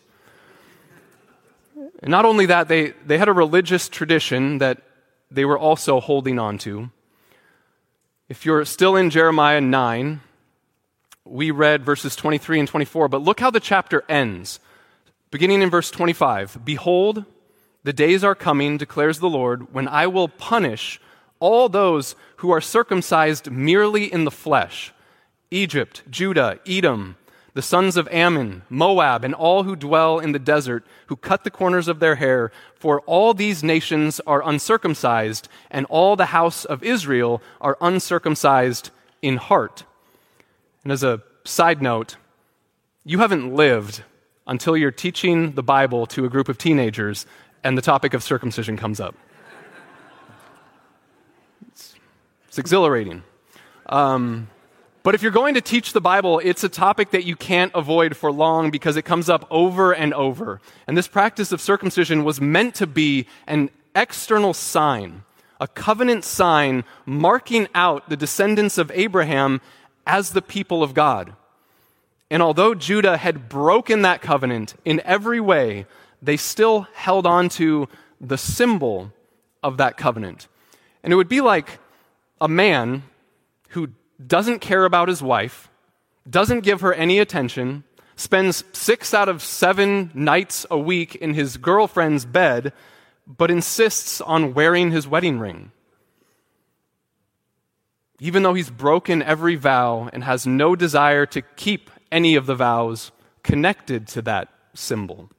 And 2.06 2.12
not 2.12 2.24
only 2.24 2.46
that, 2.46 2.68
they, 2.68 2.92
they 3.04 3.18
had 3.18 3.30
a 3.30 3.34
religious 3.34 3.90
tradition 3.90 4.60
that 4.60 4.84
they 5.32 5.44
were 5.44 5.58
also 5.58 6.00
holding 6.00 6.38
on 6.38 6.60
to. 6.60 6.92
If 8.30 8.46
you're 8.46 8.64
still 8.64 8.96
in 8.96 9.10
Jeremiah 9.10 9.60
9, 9.60 10.22
we 11.26 11.50
read 11.50 11.84
verses 11.84 12.16
23 12.16 12.60
and 12.60 12.68
24, 12.68 13.08
but 13.08 13.24
look 13.24 13.40
how 13.40 13.50
the 13.50 13.60
chapter 13.60 14.04
ends. 14.08 14.60
Beginning 15.32 15.64
in 15.64 15.72
verse 15.72 15.90
25 15.90 16.64
Behold, 16.64 17.26
the 17.84 17.92
days 17.92 18.24
are 18.24 18.36
coming, 18.36 18.78
declares 18.78 19.18
the 19.18 19.28
Lord, 19.28 19.74
when 19.74 19.88
I 19.88 20.06
will 20.06 20.28
punish 20.28 21.02
all 21.40 21.70
those 21.70 22.16
who 22.36 22.52
are 22.52 22.62
circumcised 22.62 23.50
merely 23.50 24.14
in 24.14 24.26
the 24.26 24.32
flesh 24.32 24.94
Egypt, 25.50 26.04
Judah, 26.12 26.60
Edom, 26.68 27.18
the 27.56 27.62
sons 27.62 27.96
of 27.96 28.08
Ammon, 28.10 28.64
Moab, 28.70 29.24
and 29.24 29.34
all 29.34 29.64
who 29.64 29.78
dwell 29.78 30.20
in 30.20 30.34
the 30.34 30.40
desert, 30.40 30.86
who 31.06 31.16
cut 31.16 31.46
the 31.46 31.50
corners 31.50 31.88
of 31.88 32.02
their 32.02 32.16
hair, 32.16 32.52
for 32.76 33.00
all 33.02 33.34
these 33.34 33.64
nations 33.64 34.20
are 34.28 34.48
uncircumcised, 34.48 35.48
and 35.72 35.86
all 35.86 36.18
the 36.18 36.28
house 36.28 36.66
of 36.66 36.84
Israel 36.84 37.42
are 37.62 37.78
uncircumcised 37.80 38.92
in 39.22 39.38
heart. 39.38 39.86
And 40.84 40.92
as 40.92 41.02
a 41.02 41.24
side 41.46 41.82
note, 41.82 42.18
you 43.06 43.20
haven't 43.20 43.56
lived 43.56 44.04
until 44.46 44.76
you're 44.76 44.92
teaching 44.92 45.54
the 45.54 45.64
Bible 45.64 46.06
to 46.08 46.26
a 46.26 46.30
group 46.30 46.50
of 46.50 46.58
teenagers 46.58 47.26
and 47.64 47.78
the 47.78 47.82
topic 47.82 48.14
of 48.14 48.22
circumcision 48.22 48.76
comes 48.76 49.00
up. 49.00 49.16
It's, 51.70 51.96
it's 52.50 52.60
exhilarating. 52.60 53.24
Um, 53.86 54.50
but 55.06 55.14
if 55.14 55.22
you're 55.22 55.32
going 55.32 55.54
to 55.54 55.62
teach 55.62 55.94
the 55.94 56.02
Bible, 56.02 56.42
it's 56.44 56.64
a 56.64 56.68
topic 56.68 57.12
that 57.12 57.26
you 57.26 57.36
can't 57.36 57.72
avoid 57.76 58.18
for 58.18 58.32
long 58.32 58.72
because 58.72 58.98
it 58.98 59.04
comes 59.04 59.30
up 59.30 59.46
over 59.52 59.94
and 59.94 60.16
over. 60.16 60.60
And 60.88 60.98
this 60.98 61.08
practice 61.08 61.52
of 61.52 61.62
circumcision 61.62 62.24
was 62.24 62.42
meant 62.42 62.74
to 62.76 62.88
be 62.88 63.28
an 63.46 63.70
external 63.96 64.56
sign, 64.56 65.22
a 65.62 65.68
covenant 65.68 66.24
sign 66.24 66.86
marking 67.06 67.68
out 67.76 68.10
the 68.10 68.18
descendants 68.18 68.80
of 68.80 68.92
Abraham 68.96 69.62
as 70.08 70.32
the 70.32 70.42
people 70.42 70.82
of 70.82 70.96
God. 70.96 71.36
And 72.32 72.42
although 72.42 72.74
Judah 72.74 73.18
had 73.18 73.48
broken 73.48 74.02
that 74.02 74.24
covenant 74.24 74.74
in 74.86 75.04
every 75.06 75.40
way, 75.40 75.86
they 76.20 76.36
still 76.36 76.88
held 76.96 77.28
on 77.28 77.50
to 77.50 77.88
the 78.20 78.40
symbol 78.40 79.14
of 79.62 79.78
that 79.78 79.98
covenant. 79.98 80.48
And 81.04 81.14
it 81.14 81.16
would 81.16 81.30
be 81.30 81.42
like 81.42 81.78
a 82.42 82.48
man 82.48 83.04
doesn't 84.26 84.60
care 84.60 84.86
about 84.86 85.08
his 85.08 85.22
wife, 85.22 85.70
doesn't 86.30 86.62
give 86.62 86.82
her 86.82 86.94
any 86.94 87.20
attention, 87.20 87.84
spends 88.16 88.64
six 88.74 89.14
out 89.14 89.30
of 89.30 89.42
seven 89.42 90.12
nights 90.14 90.66
a 90.72 90.78
week 90.78 91.16
in 91.16 91.34
his 91.34 91.58
girlfriend's 91.58 92.26
bed, 92.26 92.74
but 93.28 93.52
insists 93.52 94.22
on 94.22 94.54
wearing 94.54 94.92
his 94.92 95.08
wedding 95.08 95.40
ring. 95.40 95.72
Even 98.20 98.44
though 98.44 98.54
he's 98.54 98.70
broken 98.70 99.22
every 99.22 99.56
vow 99.56 100.10
and 100.14 100.24
has 100.24 100.48
no 100.48 100.76
desire 100.76 101.26
to 101.26 101.42
keep 101.42 101.90
any 102.12 102.36
of 102.36 102.46
the 102.46 102.56
vows 102.56 103.12
connected 103.44 104.08
to 104.08 104.22
that 104.22 104.48
symbol. 104.74 105.30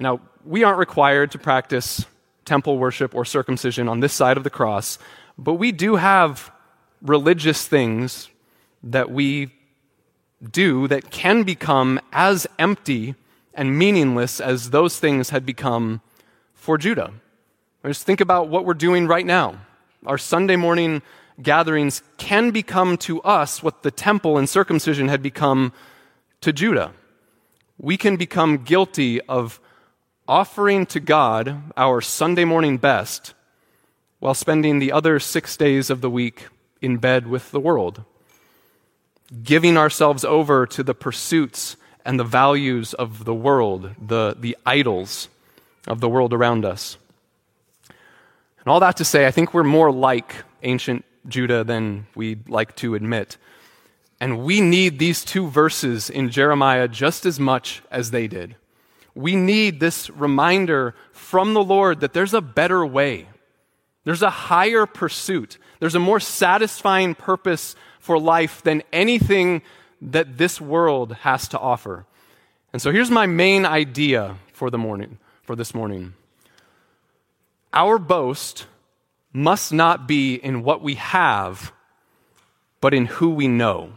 Now, 0.00 0.20
we 0.44 0.64
aren't 0.64 0.78
required 0.78 1.32
to 1.32 1.38
practice 1.38 2.06
temple 2.44 2.78
worship 2.78 3.14
or 3.14 3.24
circumcision 3.24 3.88
on 3.88 4.00
this 4.00 4.12
side 4.12 4.36
of 4.36 4.44
the 4.44 4.50
cross, 4.50 4.98
but 5.36 5.54
we 5.54 5.72
do 5.72 5.96
have 5.96 6.50
religious 7.02 7.66
things 7.66 8.28
that 8.82 9.10
we 9.10 9.50
do 10.50 10.86
that 10.88 11.10
can 11.10 11.42
become 11.42 12.00
as 12.12 12.46
empty 12.58 13.14
and 13.54 13.78
meaningless 13.78 14.40
as 14.40 14.70
those 14.70 14.98
things 14.98 15.30
had 15.30 15.46
become 15.46 16.00
for 16.54 16.76
Judah. 16.76 17.12
Just 17.84 18.04
think 18.04 18.20
about 18.20 18.48
what 18.48 18.64
we're 18.64 18.74
doing 18.74 19.06
right 19.06 19.24
now. 19.24 19.60
Our 20.04 20.18
Sunday 20.18 20.56
morning 20.56 21.02
gatherings 21.40 22.02
can 22.16 22.50
become 22.50 22.96
to 22.98 23.20
us 23.22 23.62
what 23.62 23.82
the 23.82 23.90
temple 23.90 24.38
and 24.38 24.48
circumcision 24.48 25.08
had 25.08 25.22
become 25.22 25.72
to 26.40 26.52
Judah. 26.52 26.92
We 27.78 27.96
can 27.96 28.16
become 28.16 28.58
guilty 28.58 29.20
of 29.22 29.60
offering 30.26 30.86
to 30.86 31.00
God 31.00 31.62
our 31.76 32.00
Sunday 32.00 32.44
morning 32.44 32.78
best 32.78 33.34
while 34.18 34.34
spending 34.34 34.78
the 34.78 34.92
other 34.92 35.20
six 35.20 35.56
days 35.56 35.90
of 35.90 36.00
the 36.00 36.10
week 36.10 36.46
in 36.80 36.98
bed 36.98 37.26
with 37.26 37.50
the 37.50 37.60
world, 37.60 38.04
giving 39.42 39.76
ourselves 39.76 40.24
over 40.24 40.66
to 40.66 40.82
the 40.82 40.94
pursuits 40.94 41.76
and 42.04 42.20
the 42.20 42.24
values 42.24 42.94
of 42.94 43.24
the 43.24 43.34
world, 43.34 43.90
the, 44.00 44.36
the 44.38 44.56
idols 44.64 45.28
of 45.86 46.00
the 46.00 46.08
world 46.08 46.32
around 46.32 46.64
us. 46.64 46.96
And 47.88 48.72
all 48.72 48.80
that 48.80 48.96
to 48.96 49.04
say, 49.04 49.26
I 49.26 49.30
think 49.30 49.54
we're 49.54 49.64
more 49.64 49.92
like 49.92 50.34
ancient 50.62 51.04
Judah 51.28 51.64
than 51.64 52.06
we'd 52.14 52.48
like 52.48 52.74
to 52.76 52.94
admit. 52.94 53.36
And 54.20 54.44
we 54.44 54.60
need 54.60 54.98
these 54.98 55.24
two 55.24 55.48
verses 55.48 56.08
in 56.08 56.30
Jeremiah 56.30 56.88
just 56.88 57.26
as 57.26 57.38
much 57.38 57.82
as 57.90 58.10
they 58.10 58.26
did. 58.26 58.56
We 59.14 59.34
need 59.36 59.80
this 59.80 60.10
reminder 60.10 60.94
from 61.12 61.54
the 61.54 61.62
Lord 61.62 62.00
that 62.00 62.12
there's 62.12 62.34
a 62.34 62.40
better 62.40 62.84
way. 62.84 63.28
There's 64.04 64.22
a 64.22 64.30
higher 64.30 64.86
pursuit. 64.86 65.58
There's 65.80 65.94
a 65.94 66.00
more 66.00 66.20
satisfying 66.20 67.14
purpose 67.14 67.76
for 67.98 68.18
life 68.18 68.62
than 68.62 68.82
anything 68.92 69.62
that 70.00 70.38
this 70.38 70.60
world 70.60 71.14
has 71.14 71.48
to 71.48 71.58
offer. 71.58 72.06
And 72.72 72.80
so 72.80 72.92
here's 72.92 73.10
my 73.10 73.26
main 73.26 73.64
idea 73.64 74.36
for 74.52 74.70
the 74.70 74.78
morning, 74.78 75.18
for 75.42 75.56
this 75.56 75.74
morning. 75.74 76.14
Our 77.72 77.98
boast 77.98 78.66
must 79.32 79.72
not 79.72 80.06
be 80.06 80.34
in 80.34 80.62
what 80.62 80.82
we 80.82 80.94
have, 80.94 81.72
but 82.80 82.94
in 82.94 83.06
who 83.06 83.30
we 83.30 83.48
know. 83.48 83.92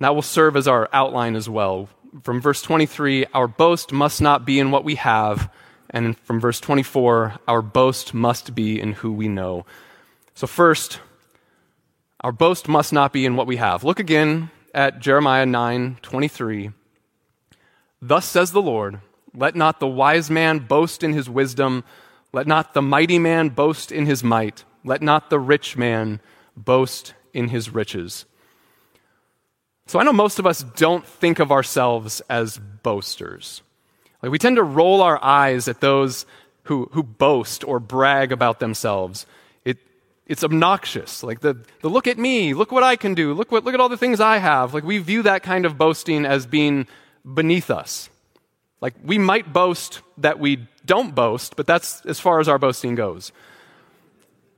That 0.00 0.14
will 0.14 0.22
serve 0.22 0.56
as 0.56 0.68
our 0.68 0.88
outline 0.92 1.34
as 1.34 1.48
well. 1.48 1.88
From 2.22 2.40
verse 2.40 2.62
23, 2.62 3.26
our 3.34 3.48
boast 3.48 3.92
must 3.92 4.20
not 4.20 4.44
be 4.44 4.60
in 4.60 4.70
what 4.70 4.84
we 4.84 4.94
have, 4.94 5.50
and 5.90 6.18
from 6.18 6.40
verse 6.40 6.60
24, 6.60 7.38
our 7.48 7.62
boast 7.62 8.12
must 8.12 8.54
be 8.54 8.80
in 8.80 8.92
who 8.92 9.12
we 9.12 9.28
know. 9.28 9.64
So, 10.34 10.46
first, 10.46 11.00
our 12.20 12.32
boast 12.32 12.68
must 12.68 12.92
not 12.92 13.12
be 13.12 13.24
in 13.24 13.36
what 13.36 13.46
we 13.46 13.56
have. 13.56 13.84
Look 13.84 13.98
again 13.98 14.50
at 14.74 15.00
Jeremiah 15.00 15.46
9 15.46 15.98
23. 16.02 16.70
Thus 18.00 18.26
says 18.26 18.52
the 18.52 18.62
Lord, 18.62 19.00
let 19.34 19.56
not 19.56 19.80
the 19.80 19.86
wise 19.86 20.30
man 20.30 20.60
boast 20.60 21.02
in 21.02 21.12
his 21.12 21.28
wisdom, 21.28 21.84
let 22.32 22.46
not 22.46 22.74
the 22.74 22.82
mighty 22.82 23.18
man 23.18 23.48
boast 23.48 23.90
in 23.90 24.06
his 24.06 24.22
might, 24.22 24.64
let 24.84 25.02
not 25.02 25.30
the 25.30 25.38
rich 25.38 25.76
man 25.76 26.20
boast 26.56 27.14
in 27.32 27.48
his 27.48 27.70
riches. 27.70 28.24
So 29.86 29.98
I 29.98 30.02
know 30.02 30.12
most 30.12 30.38
of 30.38 30.46
us 30.46 30.62
don't 30.62 31.06
think 31.06 31.38
of 31.38 31.50
ourselves 31.50 32.20
as 32.28 32.58
boasters. 32.58 33.62
Like 34.22 34.32
we 34.32 34.38
tend 34.38 34.56
to 34.56 34.62
roll 34.62 35.00
our 35.00 35.22
eyes 35.22 35.68
at 35.68 35.80
those 35.80 36.26
who, 36.64 36.88
who 36.92 37.02
boast 37.02 37.64
or 37.64 37.80
brag 37.80 38.32
about 38.32 38.60
themselves. 38.60 39.26
It, 39.64 39.78
it's 40.26 40.44
obnoxious. 40.44 41.22
Like 41.22 41.40
the, 41.40 41.56
the 41.80 41.88
look 41.88 42.06
at 42.06 42.18
me, 42.18 42.54
look 42.54 42.72
what 42.72 42.82
I 42.82 42.96
can 42.96 43.14
do, 43.14 43.32
look, 43.32 43.50
what, 43.50 43.64
look 43.64 43.74
at 43.74 43.80
all 43.80 43.88
the 43.88 43.96
things 43.96 44.20
I 44.20 44.38
have. 44.38 44.74
Like 44.74 44.84
we 44.84 44.98
view 44.98 45.22
that 45.22 45.42
kind 45.42 45.64
of 45.64 45.78
boasting 45.78 46.26
as 46.26 46.46
being 46.46 46.86
beneath 47.24 47.70
us. 47.70 48.10
Like 48.80 48.94
we 49.02 49.18
might 49.18 49.52
boast 49.52 50.00
that 50.18 50.38
we 50.38 50.68
don't 50.84 51.14
boast, 51.14 51.56
but 51.56 51.66
that's 51.66 52.04
as 52.06 52.20
far 52.20 52.40
as 52.40 52.48
our 52.48 52.58
boasting 52.58 52.94
goes. 52.94 53.32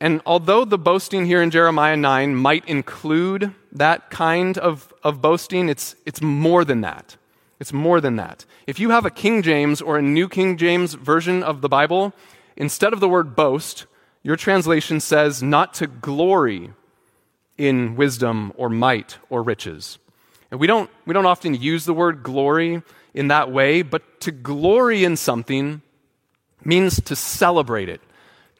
And 0.00 0.23
although 0.25 0.64
the 0.64 0.79
boasting 0.79 1.26
here 1.26 1.43
in 1.43 1.50
Jeremiah 1.50 1.97
9 1.97 2.35
might 2.35 2.67
include 2.67 3.55
that 3.73 4.09
kind 4.09 4.57
of, 4.57 4.93
of 5.05 5.21
boasting, 5.21 5.69
it's, 5.69 5.95
it's 6.07 6.23
more 6.23 6.64
than 6.64 6.81
that. 6.81 7.17
It's 7.61 7.73
more 7.73 8.00
than 8.00 8.17
that. 8.17 8.47
If 8.67 8.81
you 8.81 8.90
have 8.90 9.05
a 9.05 9.11
King 9.11 9.43
James 9.43 9.83
or 9.83 9.99
a 9.99 10.02
New 10.02 10.29
King 10.29 10.57
James 10.57 10.95
version 10.95 11.43
of 11.43 11.61
the 11.61 11.69
Bible, 11.69 12.14
instead 12.57 12.95
of 12.95 13.00
the 13.00 13.09
word 13.09 13.37
boast, 13.37 13.85
your 14.23 14.37
translation 14.37 14.99
says 14.99 15.43
not 15.43 15.75
to 15.75 15.87
glory 15.87 16.73
in 17.59 17.97
wisdom 17.97 18.52
or 18.57 18.71
might 18.71 19.19
or 19.29 19.43
riches. 19.43 19.99
And 20.50 20.59
we 20.59 20.67
don't, 20.67 20.90
we 21.05 21.12
don't 21.12 21.26
often 21.26 21.55
use 21.55 21.85
the 21.85 21.93
word 21.93 22.23
glory 22.23 22.83
in 23.12 23.29
that 23.29 23.52
way, 23.52 23.83
but 23.83 24.21
to 24.23 24.33
glory 24.33 25.05
in 25.05 25.17
something 25.17 25.83
means 26.64 27.00
to 27.02 27.14
celebrate 27.14 27.90
it, 27.90 28.00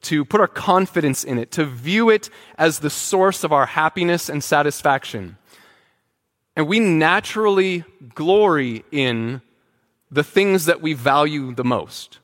to 0.03 0.25
put 0.27 0.41
our 0.41 0.49
confidence 0.49 1.25
in 1.25 1.39
it, 1.39 1.51
to 1.53 1.65
view 1.65 2.11
it 2.11 2.29
as 2.59 2.79
the 2.79 2.91
source 2.91 3.45
of 3.45 3.53
our 3.53 3.67
happiness 3.67 4.29
and 4.29 4.45
satisfaction. 4.45 5.39
And 6.61 6.69
we 6.69 6.79
naturally 6.79 7.85
glory 8.15 8.85
in 8.93 9.41
the 10.11 10.23
things 10.23 10.67
that 10.67 10.83
we 10.83 10.93
value 10.93 11.55
the 11.55 11.65
most. 11.65 12.19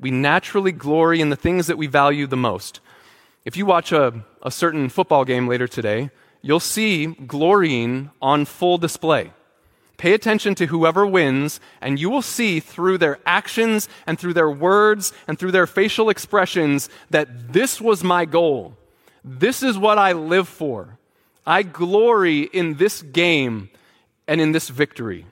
We 0.00 0.10
naturally 0.10 0.72
glory 0.72 1.20
in 1.20 1.28
the 1.28 1.36
things 1.36 1.66
that 1.66 1.76
we 1.76 1.88
value 1.88 2.26
the 2.26 2.38
most. 2.38 2.80
If 3.44 3.54
you 3.58 3.66
watch 3.66 3.92
a, 3.92 4.24
a 4.40 4.50
certain 4.50 4.88
football 4.88 5.26
game 5.26 5.46
later 5.46 5.68
today, 5.68 6.08
you'll 6.40 6.58
see 6.58 7.04
glorying 7.04 8.10
on 8.22 8.46
full 8.46 8.78
display. 8.78 9.32
Pay 9.98 10.14
attention 10.14 10.54
to 10.54 10.68
whoever 10.68 11.06
wins, 11.06 11.60
and 11.82 12.00
you 12.00 12.08
will 12.08 12.22
see 12.22 12.60
through 12.60 12.96
their 12.96 13.18
actions 13.26 13.90
and 14.06 14.18
through 14.18 14.32
their 14.32 14.50
words 14.50 15.12
and 15.28 15.38
through 15.38 15.52
their 15.52 15.66
facial 15.66 16.08
expressions 16.08 16.88
that 17.10 17.52
this 17.52 17.78
was 17.78 18.02
my 18.02 18.24
goal. 18.24 18.74
This 19.22 19.62
is 19.62 19.76
what 19.76 19.98
I 19.98 20.12
live 20.12 20.48
for. 20.48 20.96
I 21.46 21.62
glory 21.62 22.40
in 22.40 22.76
this 22.76 23.02
game 23.02 23.68
and 24.32 24.40
in 24.40 24.52
this 24.52 24.70
victory. 24.70 25.26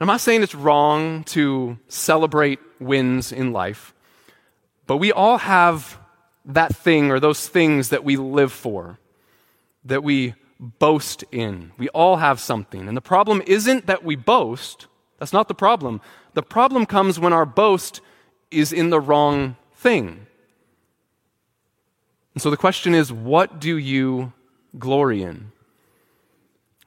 I'm 0.00 0.08
not 0.08 0.20
saying 0.20 0.42
it's 0.42 0.52
wrong 0.52 1.22
to 1.24 1.78
celebrate 1.86 2.58
wins 2.80 3.30
in 3.30 3.52
life, 3.52 3.94
But 4.88 4.96
we 4.96 5.12
all 5.12 5.38
have 5.38 6.00
that 6.44 6.74
thing 6.74 7.12
or 7.12 7.20
those 7.20 7.46
things 7.46 7.90
that 7.90 8.02
we 8.02 8.16
live 8.16 8.50
for, 8.50 8.98
that 9.84 10.02
we 10.02 10.34
boast 10.58 11.22
in. 11.30 11.70
We 11.78 11.88
all 11.90 12.16
have 12.16 12.40
something. 12.40 12.88
And 12.88 12.96
the 12.96 13.00
problem 13.00 13.40
isn't 13.46 13.86
that 13.86 14.02
we 14.02 14.16
boast. 14.16 14.88
That's 15.20 15.32
not 15.32 15.46
the 15.46 15.54
problem. 15.54 16.00
The 16.34 16.42
problem 16.42 16.84
comes 16.84 17.20
when 17.20 17.32
our 17.32 17.46
boast 17.46 18.00
is 18.50 18.72
in 18.72 18.90
the 18.90 18.98
wrong 19.00 19.54
thing. 19.76 20.26
And 22.34 22.42
so 22.42 22.50
the 22.50 22.56
question 22.56 22.92
is 22.92 23.12
what 23.12 23.60
do 23.60 23.78
you 23.78 24.32
glory 24.76 25.22
in? 25.22 25.52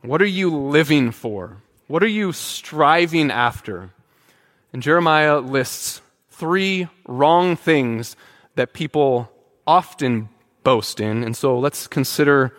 What 0.03 0.21
are 0.21 0.25
you 0.25 0.53
living 0.53 1.11
for? 1.11 1.61
What 1.87 2.03
are 2.03 2.07
you 2.07 2.33
striving 2.33 3.31
after? 3.31 3.89
And 4.73 4.83
Jeremiah 4.83 5.39
lists 5.39 6.01
three 6.29 6.89
wrong 7.07 7.55
things 7.55 8.17
that 8.55 8.73
people 8.73 9.31
often 9.65 10.27
boast 10.63 10.99
in. 10.99 11.23
And 11.23 11.37
so 11.37 11.57
let's 11.57 11.87
consider 11.87 12.53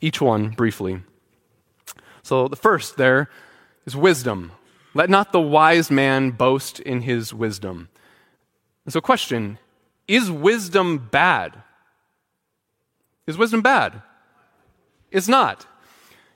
each 0.00 0.20
one 0.20 0.50
briefly. 0.50 1.02
So 2.22 2.46
the 2.46 2.56
first 2.56 2.96
there 2.96 3.28
is 3.84 3.96
wisdom. 3.96 4.52
Let 4.94 5.10
not 5.10 5.32
the 5.32 5.40
wise 5.40 5.90
man 5.90 6.30
boast 6.30 6.78
in 6.78 7.02
his 7.02 7.34
wisdom. 7.34 7.88
And 8.84 8.92
so, 8.92 9.00
question 9.00 9.58
Is 10.06 10.30
wisdom 10.30 11.08
bad? 11.10 11.62
Is 13.26 13.38
wisdom 13.38 13.62
bad? 13.62 14.02
It's 15.10 15.28
not. 15.28 15.66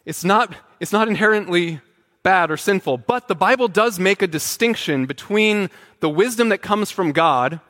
It's 0.07 0.25
not, 0.25 0.55
it's 0.81 0.93
not 0.93 1.09
inherently 1.09 1.81
bad 2.23 2.51
or 2.51 2.57
sinful, 2.57 2.99
but 2.99 3.29
the 3.29 3.35
Bible 3.35 3.69
does 3.69 3.99
make 3.99 4.23
a 4.23 4.27
distinction 4.27 5.07
between 5.07 5.69
the 6.01 6.09
wisdom 6.09 6.49
that 6.49 6.63
comes 6.63 6.91
from 6.91 7.13
God 7.13 7.61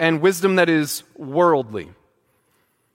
and 0.00 0.20
wisdom 0.20 0.56
that 0.56 0.68
is 0.68 1.04
worldly. 1.16 1.90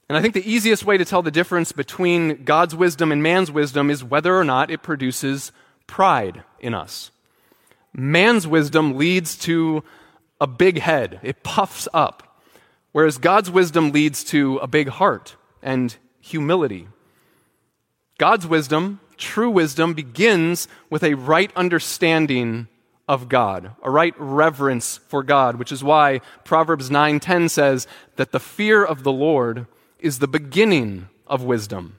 And 0.09 0.17
I 0.17 0.21
think 0.21 0.33
the 0.33 0.51
easiest 0.51 0.85
way 0.85 0.97
to 0.97 1.05
tell 1.05 1.21
the 1.21 1.31
difference 1.31 1.71
between 1.71 2.43
God's 2.43 2.75
wisdom 2.75 3.11
and 3.11 3.23
man's 3.23 3.51
wisdom 3.51 3.89
is 3.89 4.03
whether 4.03 4.37
or 4.37 4.43
not 4.43 4.69
it 4.69 4.83
produces 4.83 5.51
pride 5.87 6.43
in 6.59 6.73
us. 6.73 7.11
Man's 7.93 8.47
wisdom 8.47 8.97
leads 8.97 9.37
to 9.39 9.83
a 10.41 10.47
big 10.47 10.79
head, 10.79 11.19
it 11.23 11.43
puffs 11.43 11.87
up, 11.93 12.41
whereas 12.91 13.17
God's 13.17 13.49
wisdom 13.49 13.91
leads 13.91 14.23
to 14.25 14.57
a 14.57 14.67
big 14.67 14.89
heart 14.89 15.35
and 15.61 15.95
humility. 16.19 16.87
God's 18.17 18.46
wisdom, 18.46 19.00
true 19.17 19.50
wisdom, 19.50 19.93
begins 19.93 20.67
with 20.89 21.03
a 21.03 21.15
right 21.15 21.51
understanding 21.55 22.67
of 23.08 23.27
God, 23.27 23.72
a 23.82 23.89
right 23.89 24.13
reverence 24.17 24.98
for 25.08 25.24
God, 25.24 25.55
which 25.58 25.72
is 25.72 25.84
why 25.84 26.22
Proverbs 26.43 26.89
9:10 26.89 27.50
says 27.50 27.88
that 28.15 28.32
the 28.32 28.39
fear 28.39 28.84
of 28.84 29.03
the 29.03 29.12
Lord 29.12 29.67
is 30.00 30.20
the 30.20 30.27
beginning 30.27 31.10
of 31.27 31.43
wisdom. 31.43 31.98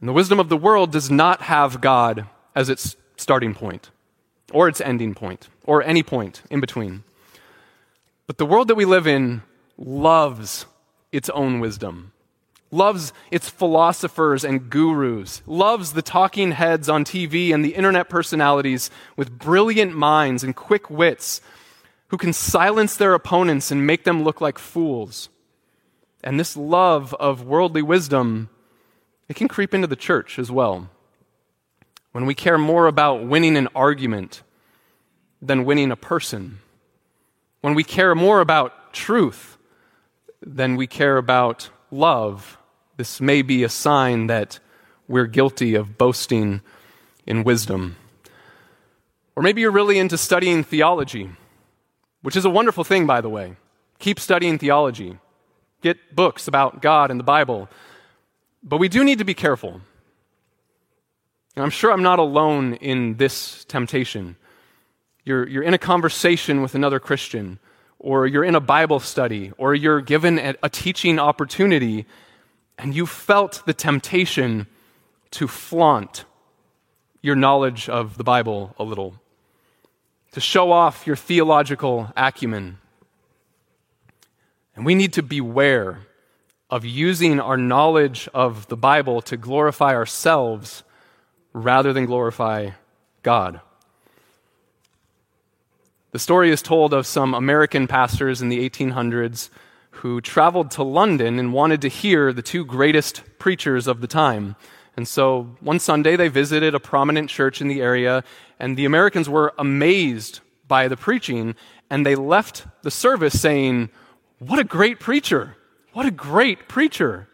And 0.00 0.08
the 0.08 0.12
wisdom 0.12 0.38
of 0.38 0.48
the 0.48 0.56
world 0.56 0.92
does 0.92 1.10
not 1.10 1.42
have 1.42 1.80
God 1.80 2.26
as 2.54 2.68
its 2.68 2.96
starting 3.16 3.54
point 3.54 3.90
or 4.52 4.68
its 4.68 4.80
ending 4.80 5.14
point 5.14 5.48
or 5.64 5.82
any 5.82 6.02
point 6.02 6.42
in 6.50 6.60
between. 6.60 7.04
But 8.26 8.38
the 8.38 8.46
world 8.46 8.68
that 8.68 8.74
we 8.74 8.84
live 8.84 9.06
in 9.06 9.42
loves 9.76 10.66
its 11.12 11.30
own 11.30 11.60
wisdom 11.60 12.12
loves 12.70 13.12
its 13.30 13.48
philosophers 13.48 14.44
and 14.44 14.68
gurus, 14.68 15.42
loves 15.46 15.92
the 15.92 16.02
talking 16.02 16.52
heads 16.52 16.88
on 16.88 17.04
TV 17.04 17.52
and 17.52 17.64
the 17.64 17.74
internet 17.74 18.08
personalities 18.08 18.90
with 19.16 19.38
brilliant 19.38 19.94
minds 19.94 20.44
and 20.44 20.54
quick 20.54 20.90
wits 20.90 21.40
who 22.08 22.16
can 22.16 22.32
silence 22.32 22.96
their 22.96 23.14
opponents 23.14 23.70
and 23.70 23.86
make 23.86 24.04
them 24.04 24.22
look 24.22 24.40
like 24.40 24.58
fools. 24.58 25.28
And 26.22 26.38
this 26.38 26.56
love 26.56 27.14
of 27.14 27.44
worldly 27.44 27.82
wisdom, 27.82 28.48
it 29.28 29.36
can 29.36 29.48
creep 29.48 29.72
into 29.72 29.86
the 29.86 29.96
church 29.96 30.38
as 30.38 30.50
well. 30.50 30.90
When 32.12 32.26
we 32.26 32.34
care 32.34 32.58
more 32.58 32.86
about 32.86 33.26
winning 33.26 33.56
an 33.56 33.68
argument 33.74 34.42
than 35.40 35.64
winning 35.64 35.90
a 35.90 35.96
person, 35.96 36.58
when 37.60 37.74
we 37.74 37.84
care 37.84 38.14
more 38.14 38.40
about 38.40 38.92
truth 38.92 39.56
than 40.40 40.76
we 40.76 40.86
care 40.86 41.16
about 41.16 41.70
love 41.90 42.57
this 42.98 43.20
may 43.20 43.42
be 43.42 43.62
a 43.62 43.68
sign 43.68 44.26
that 44.26 44.58
we're 45.06 45.26
guilty 45.26 45.76
of 45.76 45.96
boasting 45.96 46.60
in 47.26 47.44
wisdom. 47.44 47.96
Or 49.36 49.42
maybe 49.42 49.60
you're 49.60 49.70
really 49.70 50.00
into 50.00 50.18
studying 50.18 50.64
theology, 50.64 51.30
which 52.22 52.34
is 52.34 52.44
a 52.44 52.50
wonderful 52.50 52.82
thing, 52.82 53.06
by 53.06 53.20
the 53.20 53.28
way. 53.28 53.54
Keep 54.00 54.18
studying 54.18 54.58
theology, 54.58 55.16
get 55.80 56.14
books 56.14 56.48
about 56.48 56.82
God 56.82 57.12
and 57.12 57.20
the 57.20 57.24
Bible. 57.24 57.68
But 58.64 58.78
we 58.78 58.88
do 58.88 59.04
need 59.04 59.18
to 59.18 59.24
be 59.24 59.34
careful. 59.34 59.80
And 61.54 61.62
I'm 61.62 61.70
sure 61.70 61.92
I'm 61.92 62.02
not 62.02 62.18
alone 62.18 62.74
in 62.74 63.16
this 63.16 63.64
temptation. 63.66 64.34
You're, 65.24 65.46
you're 65.46 65.62
in 65.62 65.74
a 65.74 65.78
conversation 65.78 66.62
with 66.62 66.74
another 66.74 66.98
Christian, 66.98 67.60
or 68.00 68.26
you're 68.26 68.44
in 68.44 68.56
a 68.56 68.60
Bible 68.60 68.98
study, 68.98 69.52
or 69.56 69.72
you're 69.72 70.00
given 70.00 70.40
a, 70.40 70.56
a 70.64 70.68
teaching 70.68 71.20
opportunity, 71.20 72.06
and 72.78 72.94
you 72.94 73.04
felt 73.04 73.62
the 73.66 73.74
temptation 73.74 74.66
to 75.32 75.48
flaunt 75.48 76.24
your 77.20 77.34
knowledge 77.34 77.88
of 77.88 78.16
the 78.16 78.24
Bible 78.24 78.74
a 78.78 78.84
little, 78.84 79.14
to 80.32 80.40
show 80.40 80.70
off 80.70 81.06
your 81.06 81.16
theological 81.16 82.12
acumen. 82.16 82.78
And 84.76 84.86
we 84.86 84.94
need 84.94 85.12
to 85.14 85.22
beware 85.22 86.06
of 86.70 86.84
using 86.84 87.40
our 87.40 87.56
knowledge 87.56 88.28
of 88.32 88.68
the 88.68 88.76
Bible 88.76 89.20
to 89.22 89.36
glorify 89.36 89.94
ourselves 89.94 90.84
rather 91.52 91.92
than 91.92 92.06
glorify 92.06 92.70
God. 93.22 93.60
The 96.12 96.18
story 96.18 96.50
is 96.50 96.62
told 96.62 96.94
of 96.94 97.06
some 97.06 97.34
American 97.34 97.86
pastors 97.86 98.40
in 98.40 98.48
the 98.48 98.68
1800s 98.68 99.50
who 99.98 100.20
traveled 100.20 100.70
to 100.70 100.82
London 100.82 101.38
and 101.38 101.52
wanted 101.52 101.82
to 101.82 101.88
hear 101.88 102.32
the 102.32 102.42
two 102.42 102.64
greatest 102.64 103.22
preachers 103.38 103.86
of 103.88 104.00
the 104.00 104.06
time. 104.06 104.54
And 104.96 105.08
so 105.08 105.56
one 105.60 105.80
Sunday 105.80 106.14
they 106.14 106.28
visited 106.28 106.74
a 106.74 106.80
prominent 106.80 107.30
church 107.30 107.60
in 107.60 107.68
the 107.68 107.82
area, 107.82 108.22
and 108.60 108.76
the 108.76 108.84
Americans 108.84 109.28
were 109.28 109.52
amazed 109.58 110.40
by 110.68 110.86
the 110.86 110.96
preaching, 110.96 111.56
and 111.90 112.06
they 112.06 112.14
left 112.14 112.66
the 112.82 112.90
service 112.90 113.40
saying, 113.40 113.90
What 114.38 114.58
a 114.58 114.64
great 114.64 115.00
preacher! 115.00 115.56
What 115.92 116.06
a 116.06 116.12
great 116.12 116.68
preacher! 116.68 117.28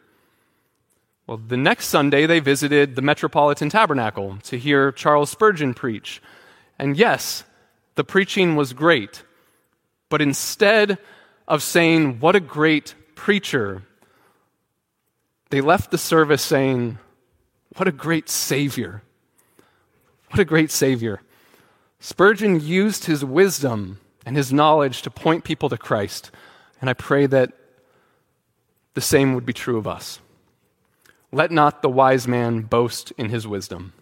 Well, 1.26 1.38
the 1.38 1.56
next 1.56 1.86
Sunday 1.88 2.26
they 2.26 2.40
visited 2.40 2.96
the 2.96 3.02
Metropolitan 3.02 3.68
Tabernacle 3.68 4.38
to 4.44 4.58
hear 4.58 4.92
Charles 4.92 5.30
Spurgeon 5.30 5.74
preach. 5.74 6.22
And 6.78 6.96
yes, 6.96 7.44
the 7.94 8.04
preaching 8.04 8.56
was 8.56 8.72
great, 8.72 9.22
but 10.08 10.22
instead 10.22 10.98
of 11.46 11.62
saying, 11.62 12.20
What 12.20 12.36
a 12.36 12.40
great 12.40 12.94
preacher, 13.14 13.82
they 15.50 15.60
left 15.60 15.90
the 15.90 15.98
service 15.98 16.42
saying, 16.42 16.98
What 17.76 17.88
a 17.88 17.92
great 17.92 18.28
Savior. 18.28 19.02
What 20.30 20.40
a 20.40 20.44
great 20.44 20.70
Savior. 20.70 21.22
Spurgeon 22.00 22.60
used 22.60 23.04
his 23.04 23.24
wisdom 23.24 24.00
and 24.26 24.36
his 24.36 24.52
knowledge 24.52 25.02
to 25.02 25.10
point 25.10 25.44
people 25.44 25.68
to 25.68 25.78
Christ, 25.78 26.30
and 26.80 26.90
I 26.90 26.94
pray 26.94 27.26
that 27.26 27.52
the 28.94 29.00
same 29.00 29.34
would 29.34 29.46
be 29.46 29.52
true 29.52 29.76
of 29.76 29.86
us. 29.86 30.20
Let 31.30 31.50
not 31.50 31.82
the 31.82 31.88
wise 31.88 32.28
man 32.28 32.62
boast 32.62 33.12
in 33.18 33.28
his 33.28 33.46
wisdom. 33.46 33.92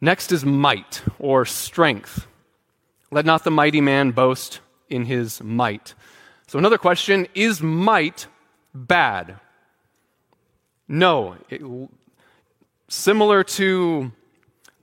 Next 0.00 0.32
is 0.32 0.44
might 0.44 1.02
or 1.18 1.44
strength. 1.44 2.26
Let 3.10 3.24
not 3.24 3.44
the 3.44 3.50
mighty 3.50 3.80
man 3.80 4.10
boast 4.10 4.60
in 4.92 5.06
his 5.06 5.42
might. 5.42 5.94
So, 6.46 6.58
another 6.58 6.78
question 6.78 7.26
is 7.34 7.62
might 7.62 8.26
bad? 8.74 9.40
No. 10.86 11.36
It, 11.48 11.62
similar 12.88 13.42
to 13.42 14.12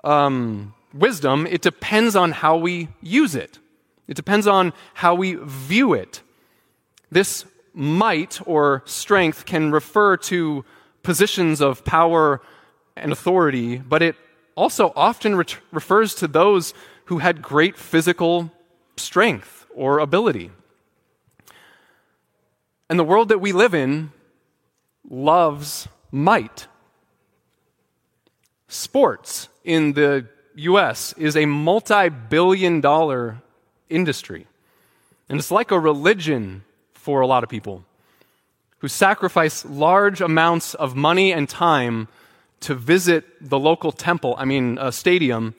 um, 0.04 0.74
wisdom, 0.94 1.46
it 1.46 1.62
depends 1.62 2.16
on 2.16 2.32
how 2.32 2.58
we 2.58 2.90
use 3.02 3.36
it, 3.36 3.60
it 4.08 4.16
depends 4.16 4.48
on 4.48 4.74
how 4.96 5.14
we 5.16 5.36
view 5.36 5.94
it. 5.94 6.22
This 7.12 7.46
might 7.74 8.40
or 8.46 8.84
strength 8.86 9.46
can 9.46 9.72
refer 9.72 10.18
to 10.18 10.66
positions 11.04 11.62
of 11.62 11.86
power 11.86 12.42
and 12.96 13.12
authority, 13.12 13.78
but 13.78 14.02
it 14.02 14.16
also 14.56 14.92
often 14.96 15.36
re- 15.36 15.46
refers 15.72 16.14
to 16.16 16.28
those 16.28 16.74
who 17.06 17.20
had 17.20 17.42
great 17.42 17.78
physical 17.78 18.52
strength 19.00 19.66
or 19.74 20.00
ability. 20.00 20.52
And 22.90 23.00
the 23.00 23.04
world 23.04 23.30
that 23.30 23.40
we 23.40 23.52
live 23.52 23.74
in 23.74 24.12
loves 25.10 25.88
might. 26.12 26.68
Sports 28.68 29.50
in 29.64 29.94
the 29.94 30.28
US 30.56 31.14
is 31.14 31.36
a 31.36 31.46
multi 31.46 32.10
billion 32.10 32.82
dollar 32.82 33.42
industry. 33.90 34.48
And 35.28 35.40
it's 35.40 35.52
like 35.52 35.72
a 35.72 35.80
religion 35.80 36.64
for 36.94 37.22
a 37.22 37.28
lot 37.28 37.44
of 37.44 37.50
people 37.50 37.86
who 38.80 38.88
sacrifice 38.88 39.66
large 39.66 40.22
amounts 40.22 40.74
of 40.74 40.96
money 40.96 41.32
and 41.32 41.48
time 41.48 42.08
to 42.62 42.76
visit 42.76 43.26
the 43.42 43.60
local 43.60 43.92
temple, 43.92 44.36
I 44.38 44.46
mean, 44.46 44.78
a 44.80 44.92
stadium, 44.92 45.54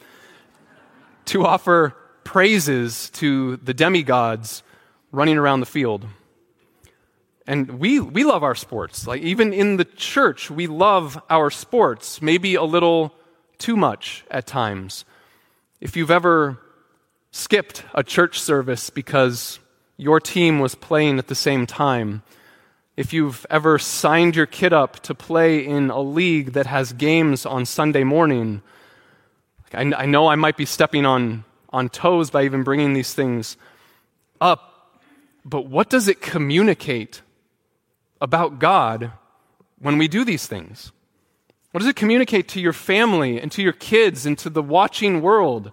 to 1.26 1.46
offer 1.46 1.94
praises 2.24 3.10
to 3.10 3.56
the 3.56 3.74
demigods 3.74 4.62
running 5.12 5.38
around 5.38 5.60
the 5.60 5.66
field. 5.66 6.06
And 7.46 7.80
we, 7.80 7.98
we 7.98 8.22
love 8.24 8.44
our 8.44 8.54
sports. 8.54 9.06
Like, 9.06 9.22
even 9.22 9.52
in 9.52 9.76
the 9.76 9.84
church, 9.84 10.50
we 10.50 10.66
love 10.66 11.20
our 11.28 11.50
sports, 11.50 12.22
maybe 12.22 12.54
a 12.54 12.62
little 12.62 13.12
too 13.58 13.76
much 13.76 14.24
at 14.30 14.46
times. 14.46 15.04
If 15.80 15.96
you've 15.96 16.10
ever 16.10 16.58
skipped 17.32 17.84
a 17.94 18.02
church 18.02 18.40
service 18.40 18.90
because 18.90 19.58
your 19.96 20.20
team 20.20 20.60
was 20.60 20.74
playing 20.74 21.18
at 21.18 21.26
the 21.26 21.34
same 21.34 21.66
time, 21.66 22.22
if 22.96 23.12
you've 23.12 23.46
ever 23.48 23.78
signed 23.78 24.36
your 24.36 24.46
kid 24.46 24.72
up 24.72 25.00
to 25.00 25.14
play 25.14 25.64
in 25.64 25.90
a 25.90 26.00
league 26.00 26.52
that 26.52 26.66
has 26.66 26.92
games 26.92 27.46
on 27.46 27.64
Sunday 27.64 28.04
morning, 28.04 28.62
I, 29.72 29.92
I 29.96 30.06
know 30.06 30.28
I 30.28 30.36
might 30.36 30.56
be 30.56 30.66
stepping 30.66 31.06
on, 31.06 31.44
on 31.70 31.88
toes 31.88 32.30
by 32.30 32.44
even 32.44 32.62
bringing 32.62 32.92
these 32.92 33.14
things 33.14 33.56
up, 34.40 35.00
but 35.44 35.66
what 35.66 35.88
does 35.88 36.08
it 36.08 36.20
communicate 36.20 37.22
about 38.20 38.58
God 38.58 39.12
when 39.78 39.98
we 39.98 40.08
do 40.08 40.24
these 40.24 40.46
things? 40.46 40.92
What 41.72 41.80
does 41.80 41.88
it 41.88 41.96
communicate 41.96 42.48
to 42.48 42.60
your 42.60 42.72
family 42.72 43.40
and 43.40 43.50
to 43.52 43.62
your 43.62 43.72
kids 43.72 44.26
and 44.26 44.36
to 44.38 44.50
the 44.50 44.62
watching 44.62 45.22
world? 45.22 45.72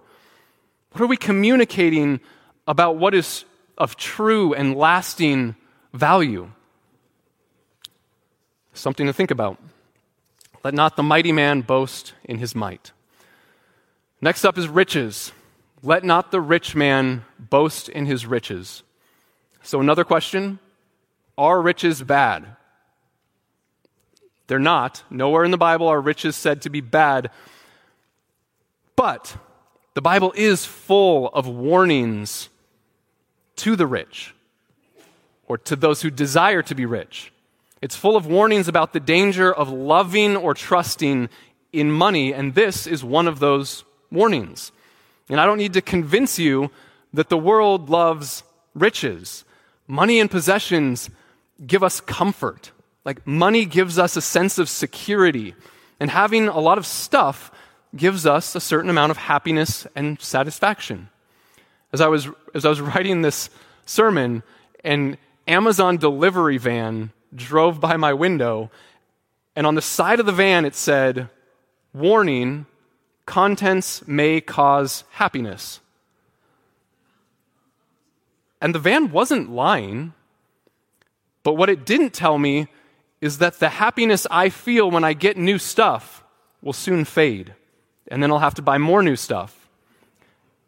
What 0.92 1.00
are 1.02 1.06
we 1.06 1.16
communicating 1.16 2.20
about 2.66 2.96
what 2.96 3.14
is 3.14 3.44
of 3.76 3.96
true 3.96 4.54
and 4.54 4.76
lasting 4.76 5.56
value? 5.92 6.50
Something 8.72 9.06
to 9.06 9.12
think 9.12 9.30
about. 9.30 9.58
Let 10.62 10.74
not 10.74 10.96
the 10.96 11.02
mighty 11.02 11.32
man 11.32 11.62
boast 11.62 12.14
in 12.24 12.38
his 12.38 12.54
might. 12.54 12.92
Next 14.20 14.44
up 14.44 14.56
is 14.56 14.68
riches. 14.68 15.32
Let 15.82 16.04
not 16.04 16.30
the 16.30 16.40
rich 16.40 16.74
man 16.74 17.24
boast 17.38 17.88
in 17.88 18.06
his 18.06 18.26
riches. 18.26 18.82
So, 19.62 19.80
another 19.80 20.04
question 20.04 20.58
Are 21.36 21.60
riches 21.60 22.02
bad? 22.02 22.56
They're 24.48 24.58
not. 24.58 25.02
Nowhere 25.10 25.44
in 25.44 25.50
the 25.50 25.58
Bible 25.58 25.88
are 25.88 26.00
riches 26.00 26.34
said 26.34 26.62
to 26.62 26.70
be 26.70 26.80
bad. 26.80 27.30
But 28.96 29.36
the 29.94 30.02
Bible 30.02 30.32
is 30.34 30.64
full 30.64 31.28
of 31.28 31.46
warnings 31.46 32.48
to 33.56 33.76
the 33.76 33.86
rich 33.86 34.34
or 35.46 35.58
to 35.58 35.76
those 35.76 36.02
who 36.02 36.10
desire 36.10 36.62
to 36.62 36.74
be 36.74 36.86
rich. 36.86 37.32
It's 37.80 37.94
full 37.94 38.16
of 38.16 38.26
warnings 38.26 38.68
about 38.68 38.92
the 38.92 39.00
danger 39.00 39.52
of 39.52 39.70
loving 39.70 40.36
or 40.36 40.54
trusting 40.54 41.28
in 41.72 41.90
money, 41.90 42.32
and 42.32 42.54
this 42.54 42.86
is 42.86 43.04
one 43.04 43.28
of 43.28 43.38
those 43.38 43.84
warnings. 44.10 44.72
And 45.28 45.40
I 45.40 45.46
don't 45.46 45.58
need 45.58 45.74
to 45.74 45.82
convince 45.82 46.38
you 46.38 46.70
that 47.12 47.28
the 47.28 47.38
world 47.38 47.90
loves 47.90 48.42
riches. 48.74 49.44
Money 49.86 50.20
and 50.20 50.30
possessions 50.30 51.10
give 51.66 51.82
us 51.82 52.00
comfort. 52.00 52.70
Like, 53.04 53.26
money 53.26 53.64
gives 53.64 53.98
us 53.98 54.16
a 54.16 54.20
sense 54.20 54.58
of 54.58 54.68
security, 54.68 55.54
and 55.98 56.10
having 56.10 56.48
a 56.48 56.58
lot 56.58 56.78
of 56.78 56.86
stuff 56.86 57.50
gives 57.96 58.26
us 58.26 58.54
a 58.54 58.60
certain 58.60 58.90
amount 58.90 59.10
of 59.10 59.16
happiness 59.16 59.86
and 59.96 60.20
satisfaction. 60.20 61.08
As 61.92 62.00
I 62.00 62.08
was, 62.08 62.28
as 62.54 62.66
I 62.66 62.68
was 62.68 62.80
writing 62.80 63.22
this 63.22 63.48
sermon, 63.86 64.42
an 64.84 65.16
Amazon 65.46 65.96
delivery 65.96 66.58
van 66.58 67.12
drove 67.34 67.80
by 67.80 67.96
my 67.96 68.12
window, 68.12 68.70
and 69.56 69.66
on 69.66 69.74
the 69.74 69.82
side 69.82 70.20
of 70.20 70.26
the 70.26 70.32
van 70.32 70.64
it 70.66 70.74
said, 70.74 71.30
Warning, 71.94 72.66
contents 73.28 74.02
may 74.08 74.40
cause 74.40 75.04
happiness. 75.10 75.80
And 78.60 78.74
the 78.74 78.80
van 78.80 79.12
wasn't 79.12 79.50
lying, 79.50 80.14
but 81.44 81.52
what 81.52 81.68
it 81.68 81.84
didn't 81.84 82.14
tell 82.14 82.38
me 82.38 82.68
is 83.20 83.38
that 83.38 83.60
the 83.60 83.68
happiness 83.68 84.26
I 84.30 84.48
feel 84.48 84.90
when 84.90 85.04
I 85.04 85.12
get 85.12 85.36
new 85.36 85.58
stuff 85.58 86.24
will 86.62 86.72
soon 86.72 87.04
fade. 87.04 87.54
And 88.10 88.22
then 88.22 88.32
I'll 88.32 88.38
have 88.38 88.54
to 88.54 88.62
buy 88.62 88.78
more 88.78 89.02
new 89.02 89.16
stuff. 89.16 89.68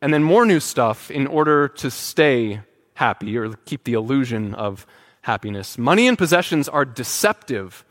And 0.02 0.12
then 0.12 0.22
more 0.22 0.44
new 0.44 0.60
stuff 0.60 1.10
in 1.10 1.26
order 1.26 1.66
to 1.66 1.90
stay 1.90 2.60
happy 2.94 3.38
or 3.38 3.54
keep 3.64 3.84
the 3.84 3.94
illusion 3.94 4.54
of 4.54 4.86
happiness. 5.22 5.78
Money 5.78 6.06
and 6.06 6.18
possessions 6.18 6.68
are 6.68 6.84
deceptive 6.84 7.84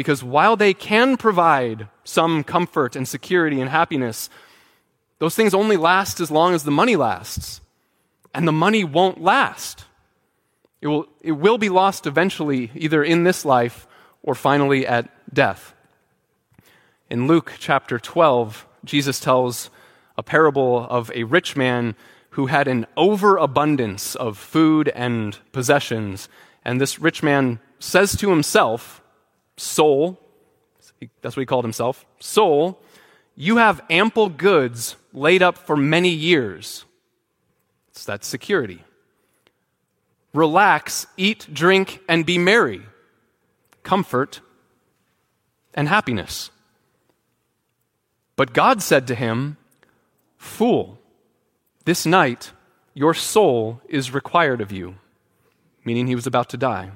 because 0.00 0.24
while 0.24 0.56
they 0.56 0.72
can 0.72 1.18
provide 1.18 1.86
some 2.04 2.42
comfort 2.42 2.96
and 2.96 3.06
security 3.06 3.60
and 3.60 3.68
happiness, 3.68 4.30
those 5.18 5.36
things 5.36 5.52
only 5.52 5.76
last 5.76 6.20
as 6.20 6.30
long 6.30 6.54
as 6.54 6.64
the 6.64 6.70
money 6.70 6.96
lasts. 6.96 7.60
And 8.32 8.48
the 8.48 8.52
money 8.66 8.82
won't 8.82 9.20
last. 9.20 9.84
It 10.80 10.86
will, 10.86 11.06
it 11.20 11.32
will 11.32 11.58
be 11.58 11.68
lost 11.68 12.06
eventually, 12.06 12.70
either 12.74 13.04
in 13.04 13.24
this 13.24 13.44
life 13.44 13.86
or 14.22 14.34
finally 14.34 14.86
at 14.86 15.10
death. 15.34 15.74
In 17.10 17.26
Luke 17.26 17.52
chapter 17.58 17.98
12, 17.98 18.66
Jesus 18.86 19.20
tells 19.20 19.68
a 20.16 20.22
parable 20.22 20.86
of 20.88 21.12
a 21.14 21.24
rich 21.24 21.58
man 21.58 21.94
who 22.30 22.46
had 22.46 22.66
an 22.66 22.86
overabundance 22.96 24.14
of 24.14 24.38
food 24.38 24.88
and 24.88 25.36
possessions. 25.52 26.30
And 26.64 26.80
this 26.80 26.98
rich 26.98 27.22
man 27.22 27.60
says 27.78 28.16
to 28.16 28.30
himself, 28.30 28.99
Soul, 29.60 30.18
that's 31.20 31.36
what 31.36 31.42
he 31.42 31.46
called 31.46 31.64
himself, 31.64 32.06
Soul, 32.18 32.80
you 33.36 33.58
have 33.58 33.82
ample 33.90 34.30
goods 34.30 34.96
laid 35.12 35.42
up 35.42 35.58
for 35.58 35.76
many 35.76 36.08
years. 36.08 36.86
It's 37.90 38.06
that 38.06 38.24
security. 38.24 38.84
Relax, 40.32 41.06
eat, 41.18 41.46
drink, 41.52 42.00
and 42.08 42.24
be 42.24 42.38
merry. 42.38 42.82
Comfort 43.82 44.40
and 45.74 45.88
happiness. 45.88 46.50
But 48.36 48.54
God 48.54 48.82
said 48.82 49.06
to 49.08 49.14
him, 49.14 49.58
Fool, 50.38 50.98
this 51.84 52.06
night 52.06 52.52
your 52.94 53.12
soul 53.12 53.82
is 53.90 54.14
required 54.14 54.62
of 54.62 54.72
you, 54.72 54.94
meaning 55.84 56.06
he 56.06 56.14
was 56.14 56.26
about 56.26 56.48
to 56.50 56.56
die. 56.56 56.92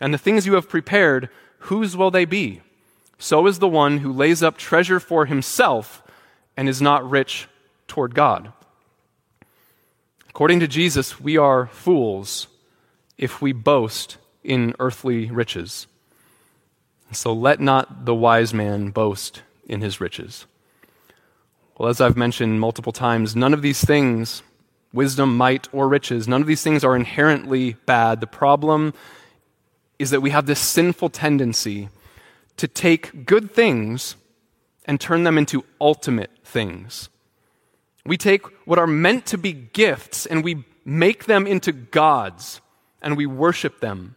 And 0.00 0.12
the 0.12 0.18
things 0.18 0.46
you 0.46 0.54
have 0.54 0.68
prepared, 0.68 1.28
whose 1.64 1.96
will 1.96 2.10
they 2.10 2.24
be? 2.24 2.60
So 3.18 3.46
is 3.46 3.58
the 3.58 3.68
one 3.68 3.98
who 3.98 4.12
lays 4.12 4.42
up 4.42 4.56
treasure 4.56 5.00
for 5.00 5.26
himself 5.26 6.02
and 6.56 6.68
is 6.68 6.82
not 6.82 7.08
rich 7.08 7.48
toward 7.88 8.14
God. 8.14 8.52
According 10.28 10.60
to 10.60 10.68
Jesus, 10.68 11.20
we 11.20 11.36
are 11.36 11.66
fools 11.66 12.48
if 13.16 13.40
we 13.40 13.52
boast 13.52 14.18
in 14.42 14.74
earthly 14.78 15.30
riches. 15.30 15.86
So 17.12 17.32
let 17.32 17.60
not 17.60 18.04
the 18.04 18.14
wise 18.14 18.52
man 18.52 18.90
boast 18.90 19.42
in 19.66 19.80
his 19.80 20.00
riches. 20.00 20.46
Well, 21.78 21.88
as 21.88 22.00
I've 22.00 22.16
mentioned 22.16 22.60
multiple 22.60 22.92
times, 22.92 23.34
none 23.34 23.54
of 23.54 23.62
these 23.62 23.82
things, 23.82 24.42
wisdom, 24.92 25.36
might, 25.36 25.68
or 25.72 25.88
riches, 25.88 26.28
none 26.28 26.40
of 26.40 26.46
these 26.46 26.62
things 26.62 26.84
are 26.84 26.96
inherently 26.96 27.74
bad. 27.86 28.20
The 28.20 28.26
problem 28.26 28.92
is 29.98 30.10
that 30.10 30.20
we 30.20 30.30
have 30.30 30.46
this 30.46 30.60
sinful 30.60 31.10
tendency 31.10 31.88
to 32.56 32.68
take 32.68 33.26
good 33.26 33.52
things 33.52 34.16
and 34.84 35.00
turn 35.00 35.24
them 35.24 35.38
into 35.38 35.64
ultimate 35.80 36.30
things. 36.44 37.08
We 38.04 38.16
take 38.16 38.46
what 38.66 38.78
are 38.78 38.86
meant 38.86 39.26
to 39.26 39.38
be 39.38 39.52
gifts 39.52 40.26
and 40.26 40.44
we 40.44 40.64
make 40.84 41.24
them 41.24 41.46
into 41.46 41.72
gods 41.72 42.60
and 43.00 43.16
we 43.16 43.26
worship 43.26 43.80
them. 43.80 44.16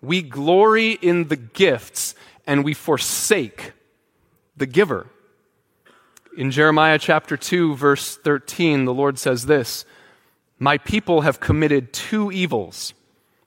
We 0.00 0.22
glory 0.22 0.92
in 0.92 1.28
the 1.28 1.36
gifts 1.36 2.14
and 2.46 2.64
we 2.64 2.74
forsake 2.74 3.72
the 4.56 4.66
giver. 4.66 5.08
In 6.36 6.50
Jeremiah 6.50 6.98
chapter 6.98 7.36
2, 7.36 7.76
verse 7.76 8.16
13, 8.16 8.84
the 8.84 8.94
Lord 8.94 9.18
says 9.18 9.46
this 9.46 9.84
My 10.58 10.78
people 10.78 11.22
have 11.22 11.40
committed 11.40 11.92
two 11.92 12.30
evils. 12.30 12.94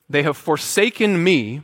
They 0.08 0.24
have 0.24 0.36
forsaken 0.36 1.22
me 1.22 1.62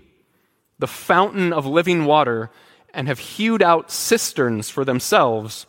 the 0.78 0.86
fountain 0.86 1.52
of 1.52 1.66
living 1.66 2.04
water 2.04 2.50
and 2.92 3.08
have 3.08 3.18
hewed 3.18 3.62
out 3.62 3.90
cisterns 3.90 4.70
for 4.70 4.84
themselves, 4.84 5.66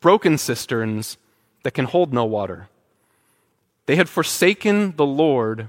broken 0.00 0.38
cisterns 0.38 1.16
that 1.62 1.74
can 1.74 1.86
hold 1.86 2.12
no 2.12 2.24
water. 2.24 2.68
They 3.86 3.96
had 3.96 4.08
forsaken 4.08 4.96
the 4.96 5.06
Lord 5.06 5.68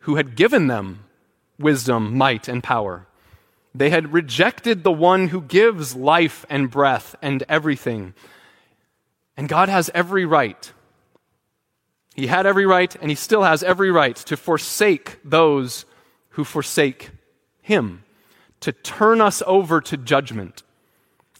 who 0.00 0.16
had 0.16 0.36
given 0.36 0.66
them 0.66 1.04
wisdom, 1.58 2.16
might, 2.16 2.48
and 2.48 2.62
power. 2.62 3.06
They 3.74 3.90
had 3.90 4.12
rejected 4.12 4.84
the 4.84 4.92
one 4.92 5.28
who 5.28 5.40
gives 5.40 5.96
life 5.96 6.44
and 6.48 6.70
breath 6.70 7.16
and 7.20 7.42
everything. 7.48 8.14
And 9.36 9.48
God 9.48 9.68
has 9.68 9.90
every 9.94 10.24
right, 10.24 10.72
He 12.14 12.28
had 12.28 12.46
every 12.46 12.64
right, 12.64 12.94
and 13.00 13.10
he 13.10 13.16
still 13.16 13.42
has 13.42 13.64
every 13.64 13.90
right 13.90 14.14
to 14.14 14.36
forsake 14.36 15.18
those 15.24 15.84
who 16.30 16.44
forsake 16.44 17.10
him, 17.60 18.03
to 18.64 18.72
turn 18.72 19.20
us 19.20 19.42
over 19.46 19.78
to 19.78 19.94
judgment. 19.94 20.62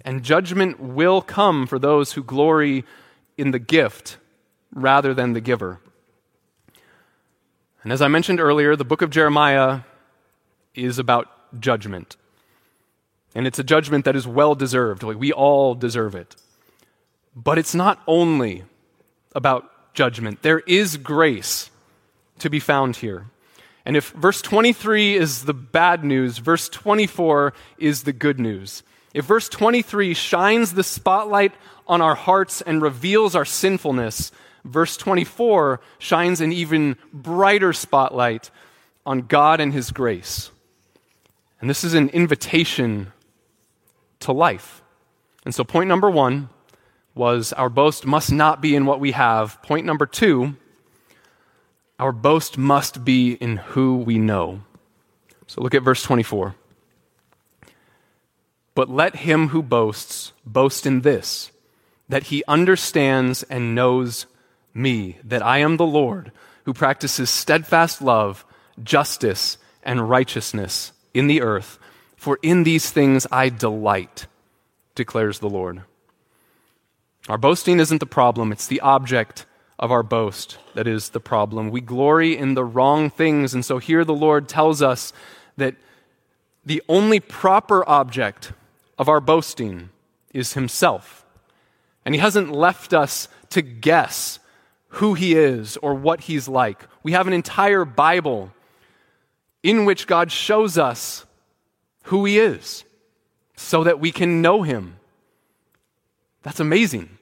And 0.05 0.23
judgment 0.23 0.79
will 0.79 1.23
come 1.23 1.67
for 1.67 1.79
those 1.79 2.13
who 2.13 2.23
glory 2.23 2.85
in 3.39 3.51
the 3.51 3.59
gift 3.59 4.19
rather 4.75 5.15
than 5.15 5.33
the 5.33 5.41
giver. 5.41 5.81
And 7.83 7.95
as 7.95 8.03
I 8.03 8.09
mentioned 8.09 8.41
earlier, 8.41 8.77
the 8.77 8.85
book 8.85 9.01
of 9.01 9.09
Jeremiah 9.09 9.81
is 10.75 10.99
about 10.99 11.29
judgment. 11.59 12.19
And 13.35 13.47
it's 13.47 13.59
a 13.59 13.65
judgment 13.65 14.05
that 14.05 14.17
is 14.17 14.27
well 14.27 14.55
deserved. 14.55 15.03
Like 15.03 15.19
We 15.19 15.33
all 15.33 15.75
deserve 15.75 16.15
it. 16.15 16.37
But 17.35 17.57
it's 17.57 17.75
not 17.75 18.03
only 18.07 18.65
about 19.35 19.95
judgment, 19.95 20.43
there 20.43 20.61
is 20.61 20.99
grace 20.99 21.71
to 22.41 22.51
be 22.51 22.61
found 22.61 22.97
here. 22.97 23.31
And 23.87 23.97
if 23.97 24.11
verse 24.11 24.41
23 24.41 25.17
is 25.17 25.45
the 25.45 25.55
bad 25.55 26.05
news, 26.05 26.39
verse 26.39 26.69
24 26.69 27.53
is 27.79 28.05
the 28.05 28.13
good 28.13 28.41
news. 28.41 28.83
If 29.13 29.27
verse 29.27 29.49
23 29.49 30.15
shines 30.15 30.73
the 30.73 30.83
spotlight 30.83 31.53
on 31.87 32.01
our 32.01 32.15
hearts 32.15 32.63
and 32.63 32.81
reveals 32.81 33.37
our 33.37 33.45
sinfulness, 33.45 34.33
verse 34.65 34.97
24 34.97 35.81
shines 35.99 36.41
an 36.41 36.53
even 36.53 36.97
brighter 37.13 37.73
spotlight 37.73 38.51
on 39.05 39.21
God 39.21 39.61
and 39.61 39.73
His 39.73 39.91
grace. 39.91 40.51
And 41.61 41.69
this 41.69 41.85
is 41.85 41.95
an 41.95 42.09
invitation 42.11 43.13
to 44.21 44.33
life. 44.33 44.83
And 45.45 45.55
so, 45.55 45.63
point 45.63 45.89
number 45.89 46.11
one 46.11 46.49
was 47.15 47.53
our 47.53 47.69
boast 47.69 48.07
must 48.07 48.33
not 48.33 48.61
be 48.61 48.75
in 48.75 48.87
what 48.87 48.99
we 48.99 49.13
have. 49.13 49.63
Point 49.63 49.87
number 49.87 50.07
two, 50.07 50.57
our 51.99 52.13
boast 52.13 52.59
must 52.59 53.05
be 53.05 53.33
in 53.35 53.57
who 53.57 53.97
we 53.97 54.19
know. 54.19 54.63
So, 55.47 55.63
look 55.63 55.75
at 55.75 55.83
verse 55.83 56.03
24. 56.03 56.55
But 58.75 58.91
let 58.91 59.17
him 59.17 59.49
who 59.49 59.63
boasts 59.63 60.33
boast 60.45 60.87
in 60.87 61.03
this, 61.03 61.53
that 62.09 62.25
he 62.25 62.43
understands 62.49 63.45
and 63.45 63.75
knows 63.75 64.27
me, 64.73 65.19
that 65.23 65.45
I 65.45 65.59
am 65.59 65.77
the 65.77 65.87
Lord, 65.87 66.33
who 66.65 66.75
practices 66.75 67.31
steadfast 67.31 68.03
love, 68.03 68.45
justice, 68.83 69.59
and 69.85 70.09
righteousness 70.09 70.93
in 71.13 71.29
the 71.29 71.43
earth. 71.43 71.79
For 72.17 72.39
in 72.43 72.65
these 72.65 72.91
things 72.91 73.27
I 73.31 73.51
delight, 73.51 74.27
declares 74.95 75.39
the 75.39 75.51
Lord. 75.51 75.83
Our 77.29 77.39
boasting 77.39 77.79
isn't 77.79 77.99
the 77.99 78.07
problem, 78.07 78.51
it's 78.51 78.67
the 78.67 78.81
object 78.81 79.47
of 79.79 79.91
our 79.91 80.03
boast 80.03 80.59
that 80.75 80.87
is 80.87 81.11
the 81.11 81.21
problem. 81.21 81.71
We 81.71 81.81
glory 81.81 82.37
in 82.37 82.55
the 82.55 82.65
wrong 82.65 83.11
things, 83.11 83.55
and 83.55 83.65
so 83.65 83.79
here 83.79 84.05
the 84.05 84.15
Lord 84.15 84.49
tells 84.49 84.83
us 84.83 85.13
that 85.57 85.75
the 86.65 86.83
only 86.89 87.21
proper 87.21 87.89
object 87.89 88.53
of 88.99 89.09
our 89.09 89.21
boasting 89.21 89.91
is 90.33 90.55
Himself. 90.55 91.27
And 92.05 92.15
He 92.15 92.21
hasn't 92.21 92.53
left 92.53 92.95
us 92.95 93.29
to 93.51 93.63
guess 93.63 94.39
who 94.89 95.15
He 95.15 95.35
is 95.35 95.77
or 95.79 95.95
what 95.95 96.23
He's 96.23 96.49
like. 96.49 96.87
We 97.03 97.13
have 97.13 97.27
an 97.27 97.33
entire 97.33 97.85
Bible 97.85 98.53
in 99.63 99.85
which 99.85 100.07
God 100.07 100.31
shows 100.31 100.79
us 100.79 101.27
who 102.05 102.25
He 102.25 102.39
is 102.39 102.85
so 103.57 103.85
that 103.85 104.01
we 104.01 104.13
can 104.13 104.41
know 104.43 104.63
Him. 104.63 104.97
That's 106.43 106.61
amazing. 106.61 107.19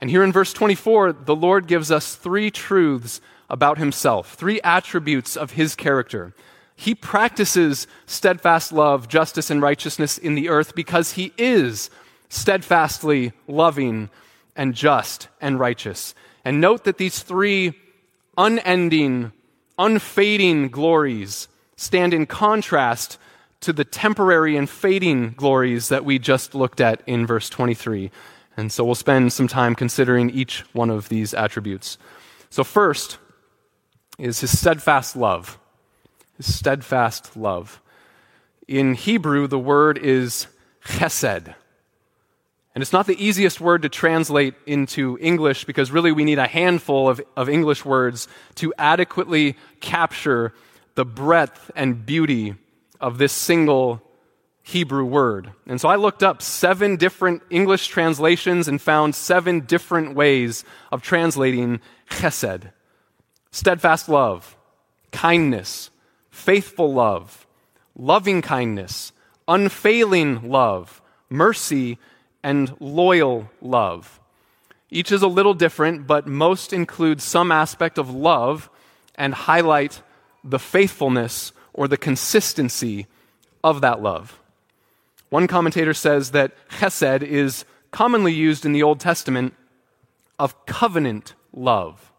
And 0.00 0.10
here 0.10 0.24
in 0.24 0.32
verse 0.32 0.52
24, 0.52 1.12
the 1.12 1.36
Lord 1.36 1.66
gives 1.66 1.90
us 1.90 2.14
three 2.14 2.50
truths 2.50 3.20
about 3.48 3.78
Himself, 3.78 4.34
three 4.34 4.60
attributes 4.62 5.36
of 5.36 5.52
His 5.52 5.74
character. 5.74 6.34
He 6.80 6.94
practices 6.94 7.86
steadfast 8.06 8.72
love, 8.72 9.06
justice, 9.06 9.50
and 9.50 9.60
righteousness 9.60 10.16
in 10.16 10.34
the 10.34 10.48
earth 10.48 10.74
because 10.74 11.12
he 11.12 11.34
is 11.36 11.90
steadfastly 12.30 13.34
loving 13.46 14.08
and 14.56 14.74
just 14.74 15.28
and 15.42 15.60
righteous. 15.60 16.14
And 16.42 16.58
note 16.58 16.84
that 16.84 16.96
these 16.96 17.22
three 17.22 17.74
unending, 18.38 19.32
unfading 19.78 20.70
glories 20.70 21.48
stand 21.76 22.14
in 22.14 22.24
contrast 22.24 23.18
to 23.60 23.74
the 23.74 23.84
temporary 23.84 24.56
and 24.56 24.70
fading 24.70 25.34
glories 25.36 25.90
that 25.90 26.06
we 26.06 26.18
just 26.18 26.54
looked 26.54 26.80
at 26.80 27.02
in 27.06 27.26
verse 27.26 27.50
23. 27.50 28.10
And 28.60 28.70
so 28.70 28.84
we'll 28.84 28.94
spend 28.94 29.32
some 29.32 29.48
time 29.48 29.74
considering 29.74 30.28
each 30.28 30.66
one 30.74 30.90
of 30.90 31.08
these 31.08 31.32
attributes. 31.32 31.96
So, 32.50 32.62
first 32.62 33.16
is 34.18 34.40
his 34.40 34.56
steadfast 34.56 35.16
love 35.16 35.58
His 36.36 36.54
steadfast 36.54 37.38
love. 37.38 37.80
In 38.68 38.92
Hebrew, 38.92 39.46
the 39.46 39.58
word 39.58 39.96
is 39.96 40.46
chesed. 40.84 41.54
And 42.74 42.82
it's 42.82 42.92
not 42.92 43.06
the 43.06 43.24
easiest 43.24 43.62
word 43.62 43.80
to 43.82 43.88
translate 43.88 44.54
into 44.66 45.16
English 45.22 45.64
because 45.64 45.90
really 45.90 46.12
we 46.12 46.24
need 46.24 46.38
a 46.38 46.46
handful 46.46 47.08
of, 47.08 47.20
of 47.38 47.48
English 47.48 47.86
words 47.86 48.28
to 48.56 48.74
adequately 48.76 49.56
capture 49.80 50.52
the 50.96 51.06
breadth 51.06 51.70
and 51.74 52.04
beauty 52.04 52.56
of 53.00 53.16
this 53.16 53.32
single 53.32 54.02
Hebrew 54.62 55.04
word. 55.04 55.52
And 55.66 55.80
so 55.80 55.88
I 55.88 55.96
looked 55.96 56.22
up 56.22 56.42
seven 56.42 56.96
different 56.96 57.42
English 57.50 57.88
translations 57.88 58.68
and 58.68 58.80
found 58.80 59.14
seven 59.14 59.60
different 59.60 60.14
ways 60.14 60.64
of 60.92 61.02
translating 61.02 61.80
chesed 62.10 62.70
steadfast 63.52 64.08
love, 64.08 64.56
kindness, 65.10 65.90
faithful 66.30 66.92
love, 66.92 67.46
loving 67.96 68.42
kindness, 68.42 69.12
unfailing 69.48 70.48
love, 70.48 71.02
mercy, 71.28 71.98
and 72.42 72.74
loyal 72.80 73.50
love. 73.60 74.20
Each 74.90 75.12
is 75.12 75.22
a 75.22 75.28
little 75.28 75.54
different, 75.54 76.06
but 76.06 76.26
most 76.26 76.72
include 76.72 77.20
some 77.20 77.52
aspect 77.52 77.98
of 77.98 78.10
love 78.10 78.70
and 79.14 79.34
highlight 79.34 80.02
the 80.42 80.58
faithfulness 80.58 81.52
or 81.72 81.86
the 81.86 81.96
consistency 81.96 83.06
of 83.62 83.80
that 83.82 84.02
love. 84.02 84.40
One 85.30 85.46
commentator 85.46 85.94
says 85.94 86.32
that 86.32 86.52
chesed 86.68 87.22
is 87.22 87.64
commonly 87.90 88.32
used 88.32 88.66
in 88.66 88.72
the 88.72 88.82
Old 88.82 89.00
Testament 89.00 89.54
of 90.38 90.66
covenant 90.66 91.34
love. 91.52 92.12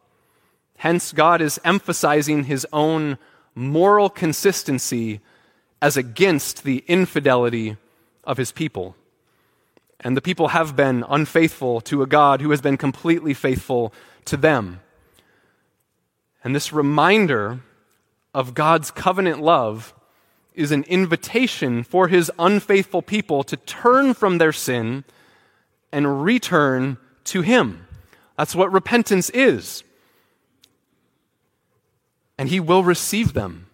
Hence, 0.77 1.11
God 1.11 1.41
is 1.41 1.59
emphasizing 1.63 2.45
his 2.45 2.65
own 2.73 3.17
moral 3.53 4.09
consistency 4.09 5.19
as 5.81 5.97
against 5.97 6.63
the 6.63 6.83
infidelity 6.87 7.77
of 8.23 8.37
his 8.37 8.51
people. 8.51 8.95
And 9.99 10.17
the 10.17 10.21
people 10.21 10.49
have 10.49 10.75
been 10.75 11.03
unfaithful 11.07 11.81
to 11.81 12.01
a 12.01 12.07
God 12.07 12.41
who 12.41 12.49
has 12.51 12.61
been 12.61 12.77
completely 12.77 13.33
faithful 13.33 13.93
to 14.25 14.37
them. 14.37 14.79
And 16.43 16.55
this 16.55 16.73
reminder 16.73 17.59
of 18.33 18.53
God's 18.53 18.89
covenant 18.89 19.41
love 19.41 19.93
is 20.53 20.71
an 20.71 20.83
invitation 20.83 21.83
for 21.83 22.07
his 22.07 22.31
unfaithful 22.37 23.01
people 23.01 23.43
to 23.43 23.57
turn 23.57 24.13
from 24.13 24.37
their 24.37 24.51
sin 24.51 25.03
and 25.91 26.23
return 26.23 26.97
to 27.25 27.41
him. 27.41 27.87
That's 28.37 28.55
what 28.55 28.71
repentance 28.71 29.29
is 29.31 29.83
and 32.41 32.49
He 32.49 32.59
will 32.59 32.83
receive 32.83 33.33
them. 33.33 33.67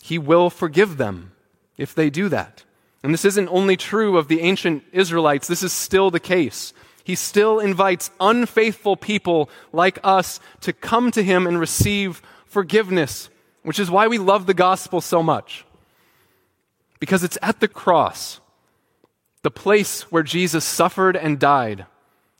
He 0.00 0.18
will 0.18 0.50
forgive 0.50 0.98
them 0.98 1.32
if 1.76 1.96
they 1.96 2.10
do 2.10 2.28
that. 2.28 2.62
And 3.02 3.12
this 3.12 3.24
isn't 3.24 3.48
only 3.48 3.76
true 3.76 4.18
of 4.18 4.28
the 4.28 4.40
ancient 4.42 4.84
Israelites, 4.92 5.48
this 5.48 5.64
is 5.64 5.72
still 5.72 6.12
the 6.12 6.20
case. 6.20 6.72
He 7.02 7.16
still 7.16 7.58
invites 7.58 8.12
unfaithful 8.20 8.96
people 8.96 9.50
like 9.72 9.98
us 10.04 10.38
to 10.60 10.72
come 10.72 11.10
to 11.10 11.24
Him 11.24 11.44
and 11.44 11.58
receive 11.58 12.22
forgiveness, 12.44 13.30
which 13.64 13.80
is 13.80 13.90
why 13.90 14.06
we 14.06 14.18
love 14.18 14.46
the 14.46 14.54
gospel 14.54 15.00
so 15.00 15.20
much. 15.20 15.65
Because 16.98 17.24
it's 17.24 17.38
at 17.42 17.60
the 17.60 17.68
cross, 17.68 18.40
the 19.42 19.50
place 19.50 20.02
where 20.10 20.22
Jesus 20.22 20.64
suffered 20.64 21.16
and 21.16 21.38
died. 21.38 21.86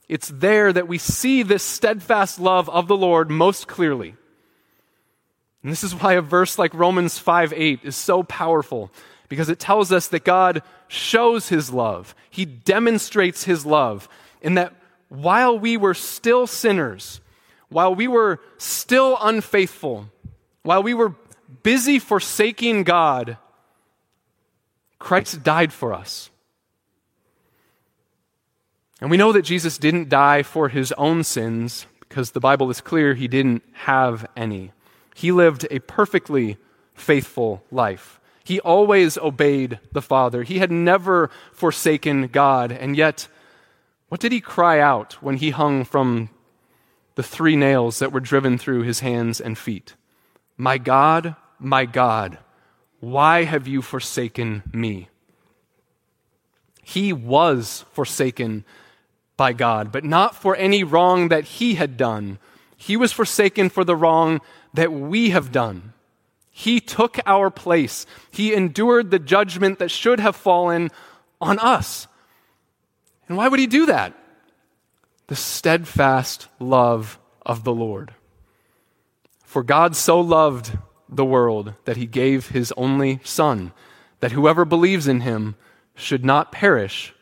It's 0.09 0.29
there 0.29 0.73
that 0.73 0.89
we 0.89 0.99
see 0.99 1.43
this 1.43 1.63
steadfast 1.63 2.41
love 2.41 2.69
of 2.71 2.89
the 2.89 2.97
Lord 2.97 3.31
most 3.31 3.67
clearly. 3.67 4.15
And 5.63 5.73
this 5.73 5.83
is 5.83 5.95
why 5.95 6.13
a 6.13 6.23
verse 6.23 6.59
like 6.59 6.73
Romans 6.75 7.19
5 7.19 7.53
8 7.53 7.81
is 7.83 7.97
so 7.97 8.23
powerful, 8.23 8.91
because 9.29 9.49
it 9.49 9.59
tells 9.59 9.91
us 9.91 10.09
that 10.09 10.25
God 10.25 10.63
shows 10.87 11.49
his 11.49 11.73
love. 11.73 12.15
He 12.31 12.45
demonstrates 12.45 13.45
his 13.45 13.67
love 13.67 14.09
in 14.41 14.55
that 14.55 14.73
while 15.09 15.59
we 15.59 15.77
were 15.77 15.95
still 15.95 16.47
sinners, 16.47 17.21
while 17.69 17.95
we 17.95 18.07
were 18.07 18.41
still 18.59 19.19
unfaithful, 19.21 20.09
while 20.63 20.83
we 20.83 20.95
were 20.95 21.15
busy 21.63 21.99
forsaking 21.99 22.85
God, 22.85 23.37
Christ 25.07 25.45
died 25.45 25.73
for 25.73 25.95
us. 25.95 26.31
And 29.01 29.09
we 29.09 29.17
know 29.17 29.31
that 29.31 29.43
Jesus 29.43 29.79
didn't 29.79 30.09
die 30.09 30.43
for 30.43 30.69
his 30.69 30.91
own 30.99 31.23
sins 31.23 31.87
because 32.01 32.33
the 32.33 32.41
Bible 32.41 32.69
is 32.71 32.81
clear 32.81 33.15
he 33.15 33.29
didn't 33.29 33.63
have 33.87 34.27
any. 34.37 34.73
He 35.15 35.31
lived 35.31 35.65
a 35.71 35.79
perfectly 35.79 36.57
faithful 36.93 37.63
life. 37.71 38.19
He 38.43 38.59
always 38.59 39.17
obeyed 39.17 39.79
the 39.93 40.03
Father. 40.03 40.43
He 40.43 40.59
had 40.59 40.73
never 40.73 41.31
forsaken 41.53 42.27
God. 42.27 42.73
And 42.73 42.97
yet, 42.97 43.29
what 44.09 44.21
did 44.21 44.33
he 44.33 44.41
cry 44.41 44.81
out 44.81 45.23
when 45.23 45.37
he 45.37 45.51
hung 45.51 45.85
from 45.85 46.31
the 47.15 47.23
three 47.23 47.55
nails 47.55 48.01
that 48.01 48.11
were 48.11 48.19
driven 48.19 48.59
through 48.59 48.83
his 48.83 48.99
hands 48.99 49.41
and 49.41 49.57
feet? 49.57 49.95
My 50.57 50.79
God, 50.79 51.37
my 51.61 51.85
God, 51.85 52.39
why 53.07 53.45
have 53.45 53.69
you 53.69 53.83
forsaken 53.83 54.65
me? 54.73 55.09
He 56.83 57.13
was 57.13 57.85
forsaken 57.93 58.65
by 59.37 59.53
God, 59.53 59.93
but 59.93 60.03
not 60.03 60.35
for 60.35 60.57
any 60.57 60.83
wrong 60.83 61.29
that 61.29 61.45
he 61.45 61.77
had 61.77 61.97
done. 61.97 62.41
He 62.77 62.97
was 62.97 63.13
forsaken 63.13 63.71
for 63.71 63.85
the 63.85 63.95
wrong 63.95 64.41
that 64.75 64.93
we 64.93 65.31
have 65.31 65.53
done. 65.53 65.93
He 66.51 66.81
took 66.81 67.21
our 67.27 67.49
place. 67.49 68.07
He 68.33 68.53
endured 68.53 69.13
the 69.13 69.21
judgment 69.21 69.79
that 69.79 69.93
should 69.93 70.19
have 70.19 70.35
fallen 70.35 70.91
on 71.41 71.61
us. 71.61 72.09
And 73.29 73.37
why 73.37 73.47
would 73.47 73.61
he 73.61 73.69
do 73.69 73.87
that? 73.87 74.15
The 75.29 75.37
steadfast 75.37 76.49
love 76.59 77.21
of 77.45 77.63
the 77.63 77.73
Lord. 77.73 78.15
For 79.45 79.63
God 79.63 79.95
so 79.95 80.19
loved 80.21 80.77
the 81.09 81.25
world 81.25 81.75
that 81.85 81.97
he 81.97 82.07
gave 82.07 82.49
his 82.49 82.73
only 82.77 83.21
Son, 83.25 83.73
that 84.21 84.33
whoever 84.33 84.65
believes 84.65 85.07
in 85.07 85.21
him 85.21 85.57
should 85.95 86.25
not 86.25 86.53
perish, 86.53 87.15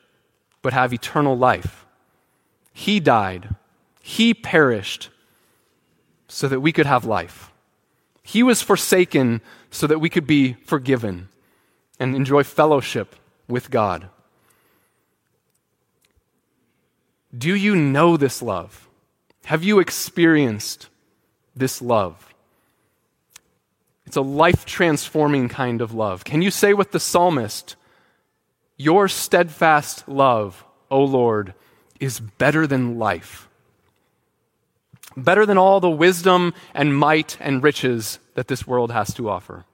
but 0.62 0.72
have 0.72 0.92
eternal 0.92 1.36
life. 1.36 1.84
He 2.72 3.00
died, 3.00 3.54
he 4.00 4.34
perished 4.34 5.10
so 6.28 6.48
that 6.48 6.60
we 6.60 6.72
could 6.72 6.86
have 6.86 7.04
life. 7.04 7.52
He 8.22 8.42
was 8.42 8.62
forsaken 8.62 9.40
so 9.70 9.86
that 9.86 10.00
we 10.00 10.08
could 10.08 10.26
be 10.26 10.54
forgiven 10.64 11.28
and 12.00 12.16
enjoy 12.16 12.42
fellowship 12.42 13.14
with 13.46 13.70
God. 13.70 14.08
Do 17.36 17.54
you 17.54 17.76
know 17.76 18.16
this 18.16 18.40
love? 18.40 18.88
Have 19.44 19.62
you 19.62 19.78
experienced 19.78 20.88
this 21.54 21.82
love? 21.82 22.33
It's 24.14 24.16
a 24.16 24.22
life 24.22 24.64
transforming 24.64 25.48
kind 25.48 25.80
of 25.80 25.92
love. 25.92 26.22
Can 26.22 26.40
you 26.40 26.52
say 26.52 26.72
with 26.72 26.92
the 26.92 27.00
psalmist, 27.00 27.74
Your 28.76 29.08
steadfast 29.08 30.08
love, 30.08 30.64
O 30.88 31.02
Lord, 31.02 31.52
is 31.98 32.20
better 32.20 32.64
than 32.64 32.96
life? 32.96 33.48
better 35.16 35.44
than 35.44 35.58
all 35.58 35.80
the 35.80 35.90
wisdom 35.90 36.54
and 36.74 36.96
might 36.96 37.36
and 37.40 37.60
riches 37.60 38.20
that 38.34 38.46
this 38.46 38.68
world 38.68 38.92
has 38.92 39.12
to 39.14 39.28
offer. 39.28 39.64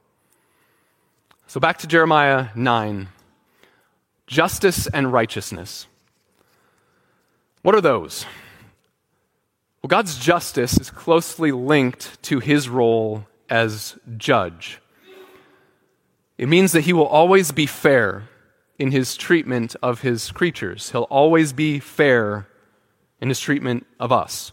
So 1.46 1.61
back 1.61 1.76
to 1.81 1.87
Jeremiah 1.87 2.48
9 2.55 3.09
justice 4.26 4.87
and 4.87 5.12
righteousness. 5.12 5.87
What 7.61 7.74
are 7.74 7.83
those? 7.83 8.24
Well, 9.83 9.88
God's 9.88 10.18
justice 10.18 10.81
is 10.81 10.88
closely 10.88 11.53
linked 11.53 12.22
to 12.22 12.38
his 12.38 12.66
role 12.66 13.26
as 13.51 13.99
judge. 14.17 14.81
It 16.39 16.49
means 16.49 16.73
that 16.73 16.83
he 16.83 16.93
will 16.93 17.07
always 17.07 17.53
be 17.53 17.67
fair 17.67 18.29
in 18.79 18.93
his 18.93 19.15
treatment 19.15 19.77
of 19.83 20.01
his 20.01 20.31
creatures, 20.31 20.91
he'll 20.91 21.03
always 21.03 21.53
be 21.53 21.79
fair 21.79 22.49
in 23.21 23.29
his 23.29 23.39
treatment 23.39 23.87
of 23.99 24.11
us. 24.11 24.53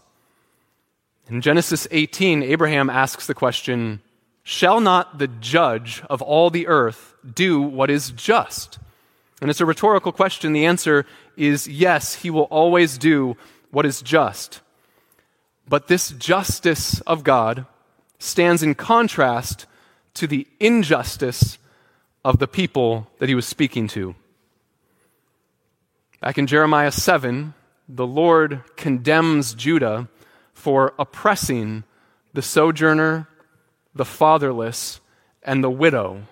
In 1.28 1.40
Genesis 1.40 1.88
18, 1.90 2.42
Abraham 2.42 2.90
asks 2.90 3.26
the 3.26 3.34
question 3.34 4.02
Shall 4.42 4.80
not 4.80 5.18
the 5.18 5.28
judge 5.28 6.02
of 6.10 6.20
all 6.20 6.50
the 6.50 6.66
earth 6.66 7.14
do 7.34 7.62
what 7.62 7.90
is 7.90 8.10
just? 8.10 8.78
And 9.40 9.50
it's 9.50 9.60
a 9.60 9.66
rhetorical 9.66 10.12
question. 10.12 10.52
The 10.52 10.66
answer 10.66 11.06
is 11.36 11.66
yes, 11.66 12.16
he 12.16 12.30
will 12.30 12.48
always 12.50 12.98
do 12.98 13.36
what 13.70 13.86
is 13.86 14.02
just. 14.02 14.60
But 15.68 15.88
this 15.88 16.10
justice 16.10 17.00
of 17.02 17.24
God 17.24 17.66
stands 18.18 18.62
in 18.62 18.74
contrast 18.74 19.66
to 20.14 20.26
the 20.26 20.46
injustice 20.58 21.58
of 22.24 22.38
the 22.38 22.48
people 22.48 23.08
that 23.18 23.28
he 23.28 23.34
was 23.34 23.46
speaking 23.46 23.86
to. 23.88 24.14
Back 26.20 26.36
in 26.36 26.46
Jeremiah 26.46 26.90
7, 26.90 27.54
the 27.88 28.06
Lord 28.06 28.62
condemns 28.76 29.54
Judah 29.54 30.08
for 30.52 30.92
oppressing 30.98 31.84
the 32.34 32.42
sojourner, 32.42 33.28
the 33.94 34.04
fatherless, 34.04 35.00
and 35.42 35.62
the 35.62 35.70
widow. 35.70 36.22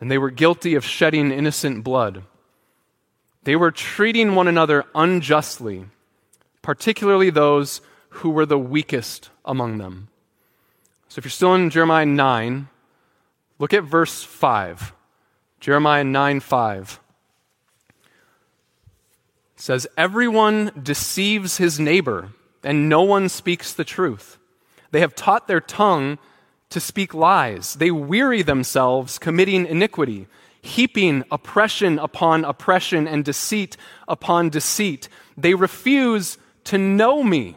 And 0.00 0.10
they 0.10 0.18
were 0.18 0.30
guilty 0.30 0.76
of 0.76 0.84
shedding 0.84 1.32
innocent 1.32 1.82
blood. 1.82 2.22
They 3.42 3.56
were 3.56 3.72
treating 3.72 4.34
one 4.34 4.48
another 4.48 4.84
unjustly, 4.94 5.86
particularly 6.62 7.30
those 7.30 7.80
who 8.10 8.30
were 8.30 8.46
the 8.46 8.58
weakest 8.58 9.30
among 9.44 9.78
them. 9.78 10.09
So 11.10 11.18
if 11.18 11.24
you're 11.24 11.30
still 11.30 11.56
in 11.56 11.70
Jeremiah 11.70 12.06
9, 12.06 12.68
look 13.58 13.74
at 13.74 13.82
verse 13.82 14.22
5. 14.22 14.94
Jeremiah 15.58 16.04
9 16.04 16.40
5 16.40 17.00
it 19.56 19.60
says, 19.60 19.88
Everyone 19.96 20.70
deceives 20.80 21.56
his 21.56 21.80
neighbor 21.80 22.30
and 22.62 22.88
no 22.88 23.02
one 23.02 23.28
speaks 23.28 23.74
the 23.74 23.84
truth. 23.84 24.38
They 24.92 25.00
have 25.00 25.16
taught 25.16 25.48
their 25.48 25.60
tongue 25.60 26.18
to 26.70 26.78
speak 26.78 27.12
lies. 27.12 27.74
They 27.74 27.90
weary 27.90 28.42
themselves 28.42 29.18
committing 29.18 29.66
iniquity, 29.66 30.28
heaping 30.62 31.24
oppression 31.30 31.98
upon 31.98 32.44
oppression 32.44 33.08
and 33.08 33.24
deceit 33.24 33.76
upon 34.06 34.48
deceit. 34.48 35.08
They 35.36 35.54
refuse 35.54 36.38
to 36.64 36.78
know 36.78 37.24
me, 37.24 37.56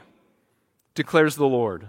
declares 0.96 1.36
the 1.36 1.46
Lord. 1.46 1.88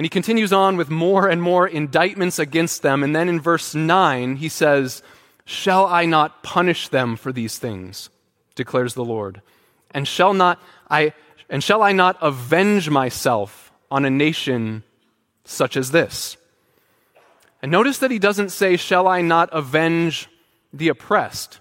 And 0.00 0.06
he 0.06 0.08
continues 0.08 0.50
on 0.50 0.78
with 0.78 0.88
more 0.88 1.28
and 1.28 1.42
more 1.42 1.68
indictments 1.68 2.38
against 2.38 2.80
them. 2.80 3.02
And 3.02 3.14
then 3.14 3.28
in 3.28 3.38
verse 3.38 3.74
9, 3.74 4.36
he 4.36 4.48
says, 4.48 5.02
Shall 5.44 5.84
I 5.84 6.06
not 6.06 6.42
punish 6.42 6.88
them 6.88 7.16
for 7.16 7.32
these 7.32 7.58
things? 7.58 8.08
declares 8.54 8.94
the 8.94 9.04
Lord. 9.04 9.42
And 9.90 10.08
shall 10.08 10.32
not 10.32 10.58
I 10.88 11.12
and 11.50 11.62
shall 11.62 11.82
I 11.82 11.92
not 11.92 12.16
avenge 12.22 12.88
myself 12.88 13.72
on 13.90 14.06
a 14.06 14.10
nation 14.10 14.84
such 15.44 15.76
as 15.76 15.90
this? 15.90 16.38
And 17.60 17.70
notice 17.70 17.98
that 17.98 18.10
he 18.10 18.18
doesn't 18.18 18.52
say, 18.52 18.78
Shall 18.78 19.06
I 19.06 19.20
not 19.20 19.50
avenge 19.52 20.30
the 20.72 20.88
oppressed? 20.88 21.60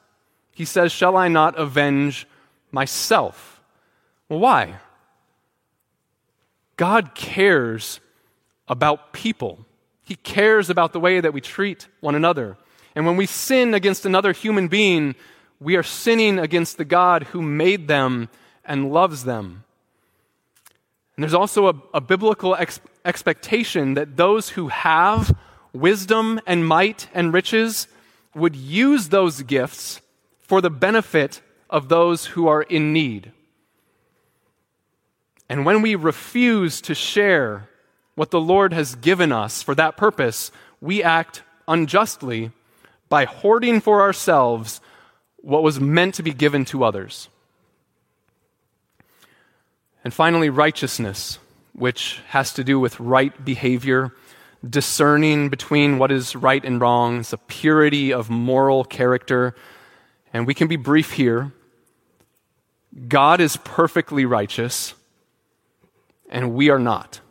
He 0.53 0.63
says, 0.63 0.93
Shall 0.93 1.17
I 1.17 1.27
not 1.27 1.59
avenge 1.59 2.25
myself? 2.71 3.61
Well, 4.29 4.39
why? 4.39 4.75
God 6.77 7.13
cares 7.13 7.99
about 8.69 9.11
people. 9.11 9.65
He 10.03 10.15
cares 10.15 10.69
about 10.69 10.93
the 10.93 10.99
way 10.99 11.19
that 11.19 11.33
we 11.33 11.41
treat 11.41 11.87
one 11.99 12.15
another. 12.15 12.57
And 12.95 13.05
when 13.05 13.17
we 13.17 13.25
sin 13.25 13.73
against 13.73 14.05
another 14.05 14.31
human 14.31 14.67
being, 14.67 15.15
we 15.59 15.75
are 15.75 15.83
sinning 15.83 16.39
against 16.39 16.77
the 16.77 16.85
God 16.85 17.23
who 17.23 17.41
made 17.41 17.87
them 17.87 18.29
and 18.63 18.91
loves 18.91 19.23
them. 19.23 19.63
And 21.15 21.23
there's 21.23 21.33
also 21.33 21.67
a, 21.67 21.73
a 21.95 22.01
biblical 22.01 22.55
ex- 22.55 22.79
expectation 23.03 23.95
that 23.95 24.15
those 24.15 24.49
who 24.49 24.69
have 24.69 25.35
wisdom 25.73 26.39
and 26.47 26.65
might 26.65 27.07
and 27.13 27.33
riches 27.33 27.87
would 28.33 28.55
use 28.55 29.09
those 29.09 29.41
gifts 29.43 30.01
for 30.39 30.61
the 30.61 30.69
benefit 30.69 31.41
of 31.69 31.89
those 31.89 32.27
who 32.27 32.47
are 32.47 32.61
in 32.61 32.93
need. 32.93 33.31
And 35.49 35.65
when 35.65 35.81
we 35.81 35.95
refuse 35.95 36.81
to 36.81 36.95
share 36.95 37.68
what 38.19 38.31
the 38.31 38.41
Lord 38.41 38.73
has 38.73 38.95
given 38.95 39.31
us 39.31 39.63
for 39.63 39.73
that 39.73 39.95
purpose, 39.95 40.51
we 40.81 41.01
act 41.01 41.41
unjustly 41.69 42.51
by 43.07 43.23
hoarding 43.23 43.79
for 43.79 44.01
ourselves 44.01 44.81
what 45.37 45.63
was 45.63 45.79
meant 45.79 46.15
to 46.15 46.21
be 46.21 46.33
given 46.33 46.65
to 46.65 46.83
others. 46.83 47.29
And 50.03 50.13
finally, 50.13 50.49
righteousness, 50.49 51.39
which 51.71 52.19
has 52.27 52.51
to 52.55 52.63
do 52.65 52.77
with 52.77 52.99
right 52.99 53.45
behavior, 53.45 54.11
discerning 54.69 55.47
between 55.47 55.97
what 55.97 56.11
is 56.11 56.35
right 56.35 56.65
and 56.65 56.81
wrong, 56.81 57.21
the 57.21 57.37
purity 57.37 58.11
of 58.11 58.29
moral 58.29 58.83
character. 58.83 59.55
And 60.33 60.45
we 60.45 60.53
can 60.53 60.67
be 60.67 60.75
brief 60.75 61.13
here. 61.13 61.53
God 63.07 63.39
is 63.39 63.55
perfectly 63.55 64.25
righteous, 64.25 64.93
and 66.29 66.53
we 66.53 66.69
are 66.69 66.79
not. 66.79 67.21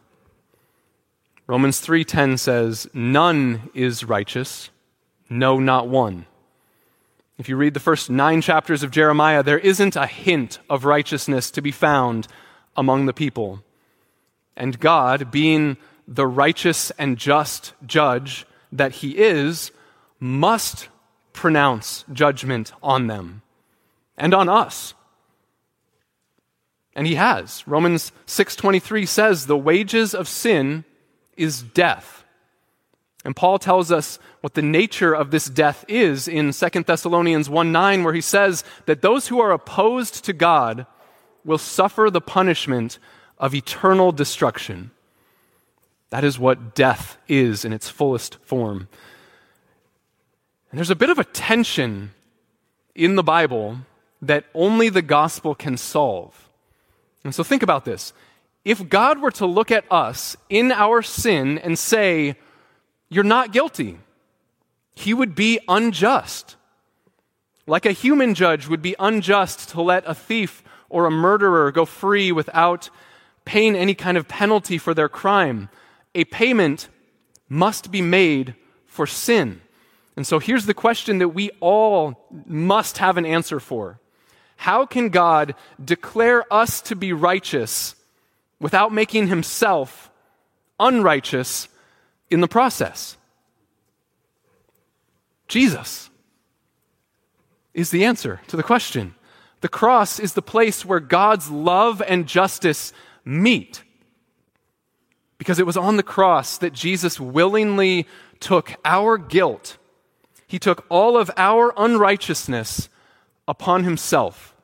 Romans 1.49 1.81
3:10 1.81 2.37
says, 2.37 2.89
"None 2.93 3.71
is 3.73 4.05
righteous, 4.05 4.69
no 5.31 5.59
not 5.59 5.89
one." 5.89 6.27
If 7.39 7.49
you 7.49 7.57
read 7.57 7.73
the 7.73 7.81
first 7.81 8.11
9 8.11 8.43
chapters 8.43 8.83
of 8.83 8.91
Jeremiah, 8.91 9.43
there 9.43 9.59
isn't 9.59 9.97
a 9.97 10.07
hint 10.07 10.59
of 10.69 10.85
righteousness 10.85 11.51
to 11.53 11.63
be 11.63 11.71
found 11.73 12.29
among 12.77 13.07
the 13.07 13.15
people. 13.15 13.65
And 14.57 14.79
God, 14.79 15.31
being 15.31 15.79
the 16.07 16.27
righteous 16.27 16.91
and 16.99 17.17
just 17.17 17.73
judge 17.87 18.45
that 18.71 18.97
he 18.97 19.17
is, 19.17 19.73
must 20.21 20.89
pronounce 21.33 22.05
judgment 22.13 22.73
on 22.83 23.07
them 23.07 23.41
and 24.19 24.35
on 24.35 24.51
us. 24.51 24.93
And 26.95 27.07
he 27.07 27.15
has. 27.15 27.67
Romans 27.67 28.13
6:23 28.27 29.07
says 29.07 29.47
the 29.47 29.57
wages 29.57 30.15
of 30.15 30.29
sin 30.29 30.85
is 31.39 31.63
death. 31.63 32.25
And 33.25 33.35
Paul 33.35 33.59
tells 33.59 33.91
us 33.91 34.19
what 34.41 34.55
the 34.55 34.63
nature 34.63 35.13
of 35.13 35.31
this 35.31 35.47
death 35.47 35.85
is 35.89 36.29
in 36.29 36.53
2 36.53 36.69
Thessalonians 36.85 37.51
1 37.51 37.73
9, 37.73 38.05
where 38.05 38.15
he 38.15 38.21
says 38.21 38.65
that 38.87 39.03
those 39.03 39.29
who 39.29 39.41
are 39.41 39.53
opposed 39.53 40.25
to 40.25 40.33
God 40.33 40.87
will 41.45 41.59
suffer 41.59 42.11
the 42.11 42.21
punishment 42.21 42.99
of 43.39 43.55
eternal 43.55 44.13
destruction. 44.13 44.91
That 46.11 46.25
is 46.25 46.39
what 46.39 46.75
death 46.75 47.19
is 47.29 47.65
in 47.65 47.73
its 47.73 47.89
fullest 47.89 48.37
form. 48.45 48.89
And 50.71 50.79
there's 50.79 50.91
a 50.91 50.97
bit 50.97 51.11
of 51.11 51.19
a 51.19 51.25
tension 51.25 52.13
in 52.95 53.17
the 53.17 53.23
Bible 53.23 53.79
that 54.21 54.45
only 54.55 54.89
the 54.89 55.03
gospel 55.03 55.55
can 55.55 55.77
solve. 55.77 56.49
And 57.25 57.35
so 57.35 57.43
think 57.43 57.63
about 57.63 57.85
this. 57.85 58.13
If 58.69 58.91
God 58.91 59.23
were 59.23 59.31
to 59.31 59.47
look 59.47 59.71
at 59.71 59.91
us 59.91 60.37
in 60.51 60.73
our 60.73 61.01
sin 61.01 61.57
and 61.57 61.79
say, 61.79 62.37
You're 63.09 63.25
not 63.25 63.51
guilty, 63.51 63.99
he 64.95 65.15
would 65.15 65.35
be 65.35 65.59
unjust. 65.69 66.57
Like 67.67 67.87
a 67.87 67.93
human 67.93 68.35
judge 68.35 68.69
would 68.69 68.83
be 68.83 68.95
unjust 68.99 69.71
to 69.71 69.81
let 69.81 70.05
a 70.07 70.15
thief 70.15 70.63
or 70.91 71.07
a 71.07 71.11
murderer 71.11 71.73
go 71.73 71.87
free 71.87 72.31
without 72.31 72.91
paying 73.47 73.75
any 73.75 73.95
kind 73.95 74.19
of 74.19 74.29
penalty 74.29 74.77
for 74.77 74.93
their 74.93 75.09
crime 75.09 75.71
a 76.15 76.25
payment 76.25 76.91
must 77.49 77.91
be 77.91 78.03
made 78.03 78.55
for 78.85 79.07
sin. 79.07 79.63
And 80.15 80.27
so 80.27 80.39
here's 80.41 80.67
the 80.67 80.75
question 80.75 81.21
that 81.21 81.31
we 81.31 81.49
all 81.61 82.23
must 82.45 82.99
have 82.99 83.17
an 83.17 83.25
answer 83.25 83.61
for 83.61 83.99
How 84.57 84.85
can 84.85 85.09
God 85.09 85.55
declare 85.83 86.45
us 86.53 86.83
to 86.83 86.95
be 86.95 87.15
righteous 87.15 87.95
without 88.61 88.93
making 88.93 89.29
himself 89.29 90.11
unrighteous 90.81 91.69
in 92.31 92.41
the 92.41 92.49
process? 92.49 93.17
Jesus 95.47 96.11
is 97.75 97.91
the 97.91 98.05
answer 98.05 98.41
to 98.49 98.57
the 98.57 98.63
question. 98.63 99.15
The 99.61 99.69
cross 99.69 100.21
is 100.21 100.35
the 100.35 100.43
place 100.43 100.85
where 100.85 101.01
God's 101.01 101.51
love 101.51 102.03
and 102.07 102.27
justice 102.27 102.93
meet 103.25 103.83
because 105.39 105.59
it 105.61 105.67
was 105.67 105.77
on 105.77 105.97
the 105.97 106.03
cross 106.03 106.59
that 106.59 106.73
Jesus 106.73 107.19
willingly 107.19 108.07
took 108.41 108.75
our 108.85 109.17
guilt. 109.17 109.79
He 110.47 110.59
took 110.59 110.85
all 110.89 111.17
of 111.17 111.31
our 111.37 111.73
unrighteousness 111.77 112.89
upon 113.47 113.85
himself. 113.85 114.55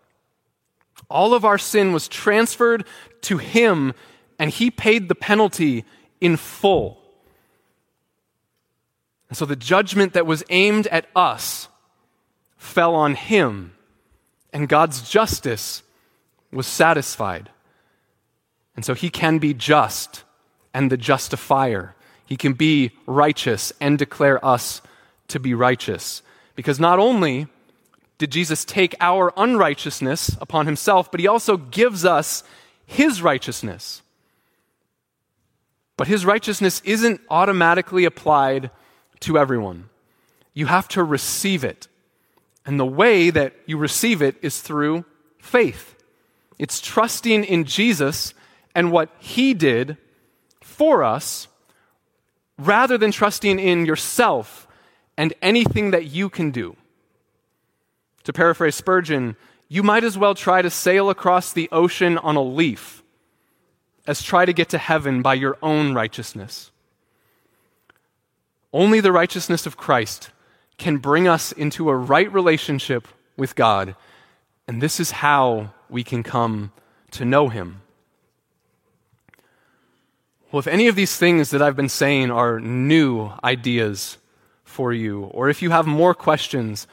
All 1.15 1.33
of 1.33 1.45
our 1.45 1.59
sin 1.59 1.93
was 1.93 2.09
transferred 2.09 2.85
to 3.23 3.39
him, 3.39 3.95
and 4.37 4.51
he 4.51 4.69
paid 4.69 5.09
the 5.09 5.15
penalty 5.15 5.85
in 6.21 6.37
full. 6.37 7.01
And 9.29 9.39
so 9.39 9.47
the 9.47 9.55
judgment 9.55 10.13
that 10.15 10.27
was 10.27 10.43
aimed 10.51 10.89
at 10.89 11.07
us 11.15 11.69
fell 12.57 12.97
on 12.97 13.15
him, 13.15 13.75
and 14.53 14.69
God's 14.69 15.09
justice 15.09 15.85
was 16.51 16.67
satisfied. 16.67 17.49
And 18.75 18.85
so 18.85 18.95
he 18.95 19.09
can 19.09 19.39
be 19.39 19.55
just 19.55 20.25
and 20.75 20.91
the 20.91 20.97
justifier. 20.97 21.95
He 22.27 22.37
can 22.37 22.55
be 22.55 22.91
righteous 23.07 23.73
and 23.81 23.97
declare 23.97 24.45
us 24.45 24.83
to 25.29 25.39
be 25.39 25.55
righteous. 25.55 26.23
Because 26.57 26.81
not 26.81 26.99
only 26.99 27.47
did 28.19 28.31
Jesus 28.31 28.65
take 28.65 28.95
our 29.01 29.33
unrighteousness 29.37 30.37
upon 30.41 30.67
himself, 30.67 31.11
but 31.11 31.21
he 31.21 31.27
also 31.27 31.57
gives 31.57 32.05
us 32.05 32.45
his 32.87 33.23
righteousness. 33.23 34.03
But 35.97 36.09
his 36.09 36.25
righteousness 36.25 36.81
isn't 36.85 37.21
automatically 37.31 38.05
applied 38.05 38.71
to 39.21 39.39
everyone. 39.39 39.89
You 40.53 40.67
have 40.67 40.89
to 40.89 41.03
receive 41.03 41.65
it. 41.65 41.89
And 42.67 42.79
the 42.79 42.87
way 42.87 43.31
that 43.31 43.55
you 43.67 43.77
receive 43.77 44.23
it 44.23 44.37
is 44.43 44.61
through 44.61 45.05
faith. 45.39 45.95
It's 46.59 46.81
trusting 46.81 47.45
in 47.45 47.65
Jesus 47.65 48.35
and 48.75 48.91
what 48.91 49.11
he 49.19 49.55
did 49.55 49.97
for 50.63 51.05
us 51.05 51.49
rather 52.59 52.97
than 52.97 53.11
trusting 53.11 53.59
in 53.59 53.87
yourself 53.87 54.67
and 55.17 55.35
anything 55.43 55.91
that 55.91 56.07
you 56.07 56.29
can 56.29 56.51
do. 56.51 56.77
To 58.25 58.33
paraphrase 58.33 58.75
Spurgeon, 58.75 59.37
you 59.69 59.83
might 59.83 60.05
as 60.05 60.19
well 60.19 60.35
try 60.35 60.63
to 60.63 60.71
sail 60.71 61.11
across 61.11 61.53
the 61.53 61.69
ocean 61.73 62.19
on 62.19 62.37
a 62.37 62.43
leaf 62.43 63.03
as 64.07 64.23
try 64.23 64.45
to 64.45 64.53
get 64.53 64.69
to 64.71 64.79
heaven 64.79 65.23
by 65.23 65.35
your 65.35 65.57
own 65.63 65.95
righteousness. 65.95 66.71
Only 68.73 69.01
the 69.01 69.13
righteousness 69.13 69.67
of 69.67 69.77
Christ 69.77 70.31
can 70.79 70.99
bring 70.99 71.29
us 71.29 71.53
into 71.53 71.89
a 71.89 71.97
right 71.97 72.31
relationship 72.33 73.09
with 73.37 73.55
God, 73.55 73.95
and 74.67 74.83
this 74.83 74.99
is 74.99 75.11
how 75.13 75.73
we 75.89 76.03
can 76.03 76.23
come 76.23 76.73
to 77.13 77.25
know 77.25 77.49
Him. 77.49 77.83
Well, 80.51 80.61
if 80.61 80.67
any 80.67 80.89
of 80.89 80.97
these 80.97 81.17
things 81.17 81.51
that 81.51 81.63
I've 81.63 81.77
been 81.77 81.89
saying 81.89 82.31
are 82.31 82.61
new 82.61 83.31
ideas 83.43 84.19
for 84.65 84.93
you, 84.93 85.25
or 85.25 85.49
if 85.49 85.63
you 85.63 85.71
have 85.71 85.87
more 85.87 86.15
questions, 86.15 86.87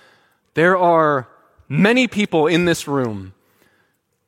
there 0.54 0.78
are 0.78 1.28
many 1.70 2.08
people 2.08 2.48
in 2.48 2.66
this 2.66 2.88
room 2.88 3.34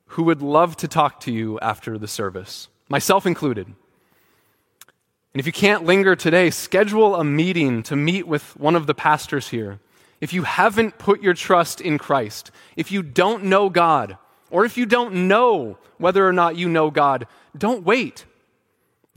who 0.06 0.22
would 0.24 0.40
love 0.40 0.76
to 0.78 0.88
talk 0.88 1.20
to 1.20 1.32
you 1.32 1.58
after 1.60 1.98
the 1.98 2.08
service, 2.08 2.68
myself 2.88 3.26
included. 3.26 3.66
And 3.66 5.40
if 5.40 5.46
you 5.46 5.52
can't 5.52 5.84
linger 5.84 6.14
today, 6.14 6.50
schedule 6.50 7.16
a 7.16 7.24
meeting 7.24 7.82
to 7.84 7.96
meet 7.96 8.26
with 8.26 8.56
one 8.56 8.76
of 8.76 8.86
the 8.86 8.94
pastors 8.94 9.48
here. 9.48 9.80
If 10.20 10.32
you 10.32 10.44
haven't 10.44 10.98
put 10.98 11.22
your 11.22 11.34
trust 11.34 11.80
in 11.80 11.98
Christ, 11.98 12.52
if 12.76 12.92
you 12.92 13.02
don't 13.02 13.44
know 13.44 13.68
God, 13.68 14.16
or 14.50 14.64
if 14.64 14.78
you 14.78 14.86
don't 14.86 15.26
know 15.26 15.76
whether 15.98 16.26
or 16.26 16.32
not 16.32 16.56
you 16.56 16.68
know 16.68 16.90
God, 16.90 17.26
don't 17.58 17.84
wait. 17.84 18.24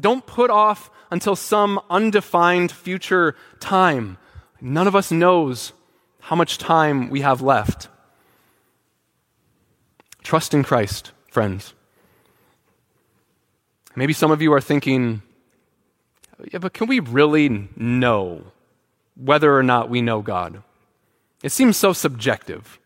Don't 0.02 0.26
put 0.26 0.50
off 0.50 0.90
until 1.12 1.36
some 1.36 1.80
undefined 1.90 2.72
future 2.72 3.36
time. 3.60 4.18
None 4.60 4.88
of 4.88 4.96
us 4.96 5.12
knows 5.12 5.74
how 6.28 6.36
much 6.36 6.58
time 6.58 7.10
we 7.10 7.22
have 7.22 7.42
left. 7.42 7.88
Trust 10.24 10.54
in 10.54 10.62
Christ, 10.62 11.14
friends. 11.32 11.74
Maybe 13.96 14.12
some 14.12 14.30
of 14.30 14.42
you 14.42 14.52
are 14.52 14.60
thinking, 14.60 15.22
yeah, 16.52 16.60
but 16.60 16.74
can 16.74 16.88
we 16.88 17.00
really 17.00 17.70
know 17.78 18.44
whether 19.16 19.56
or 19.56 19.64
not 19.64 19.90
we 19.90 20.02
know 20.02 20.22
God? 20.22 20.64
It 21.44 21.54
seems 21.54 21.78
so 21.78 21.94
subjective. 21.94 22.78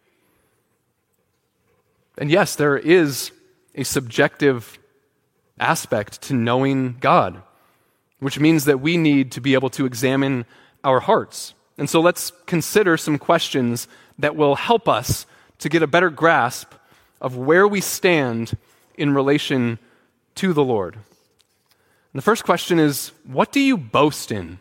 And 2.20 2.30
yes, 2.30 2.56
there 2.56 2.78
is 2.78 3.32
a 3.74 3.82
subjective 3.82 4.78
aspect 5.60 6.22
to 6.24 6.36
knowing 6.36 6.98
God, 7.00 7.42
which 8.20 8.40
means 8.40 8.66
that 8.66 8.82
we 8.82 8.98
need 8.98 9.32
to 9.32 9.42
be 9.42 9.56
able 9.56 9.72
to 9.72 9.88
examine 9.88 10.46
our 10.84 11.00
hearts. 11.00 11.56
And 11.82 11.90
so 11.90 12.00
let's 12.00 12.32
consider 12.46 12.96
some 12.96 13.18
questions 13.18 13.88
that 14.20 14.36
will 14.36 14.54
help 14.54 14.88
us 14.88 15.26
to 15.58 15.68
get 15.68 15.82
a 15.82 15.88
better 15.88 16.12
grasp 16.12 16.74
of 17.20 17.36
where 17.36 17.68
we 17.68 17.82
stand 17.82 18.56
in 18.94 19.16
relation 19.16 19.80
to 20.36 20.54
the 20.54 20.64
Lord. 20.64 20.94
And 20.94 21.02
the 22.14 22.22
first 22.22 22.44
question 22.44 22.78
is 22.78 23.14
what 23.24 23.52
do 23.52 23.60
you 23.60 23.78
boast 23.78 24.32
in? 24.32 24.60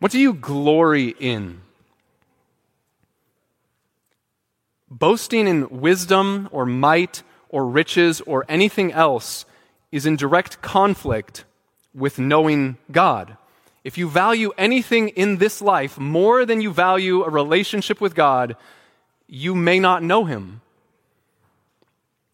What 0.00 0.10
do 0.10 0.18
you 0.18 0.32
glory 0.32 1.14
in? 1.20 1.60
Boasting 4.90 5.46
in 5.46 5.68
wisdom 5.68 6.48
or 6.50 6.66
might 6.66 7.22
or 7.48 7.68
riches 7.68 8.20
or 8.22 8.44
anything 8.48 8.90
else 8.90 9.44
is 9.92 10.04
in 10.04 10.16
direct 10.16 10.62
conflict 10.62 11.44
with 11.94 12.18
knowing 12.18 12.76
God. 12.90 13.36
If 13.84 13.98
you 13.98 14.08
value 14.08 14.52
anything 14.56 15.08
in 15.10 15.38
this 15.38 15.60
life 15.60 15.98
more 15.98 16.46
than 16.46 16.60
you 16.60 16.72
value 16.72 17.24
a 17.24 17.30
relationship 17.30 18.00
with 18.00 18.14
God, 18.14 18.56
you 19.26 19.54
may 19.54 19.80
not 19.80 20.02
know 20.02 20.24
Him. 20.24 20.60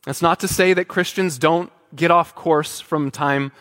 That's 0.05 0.23
not 0.23 0.41
to 0.41 0.49
say 0.49 0.75
that 0.75 0.87
Christians 0.87 1.39
don't 1.39 1.73
get 1.95 2.11
off 2.11 2.35
course 2.35 2.81
from 2.81 3.11
time 3.11 3.53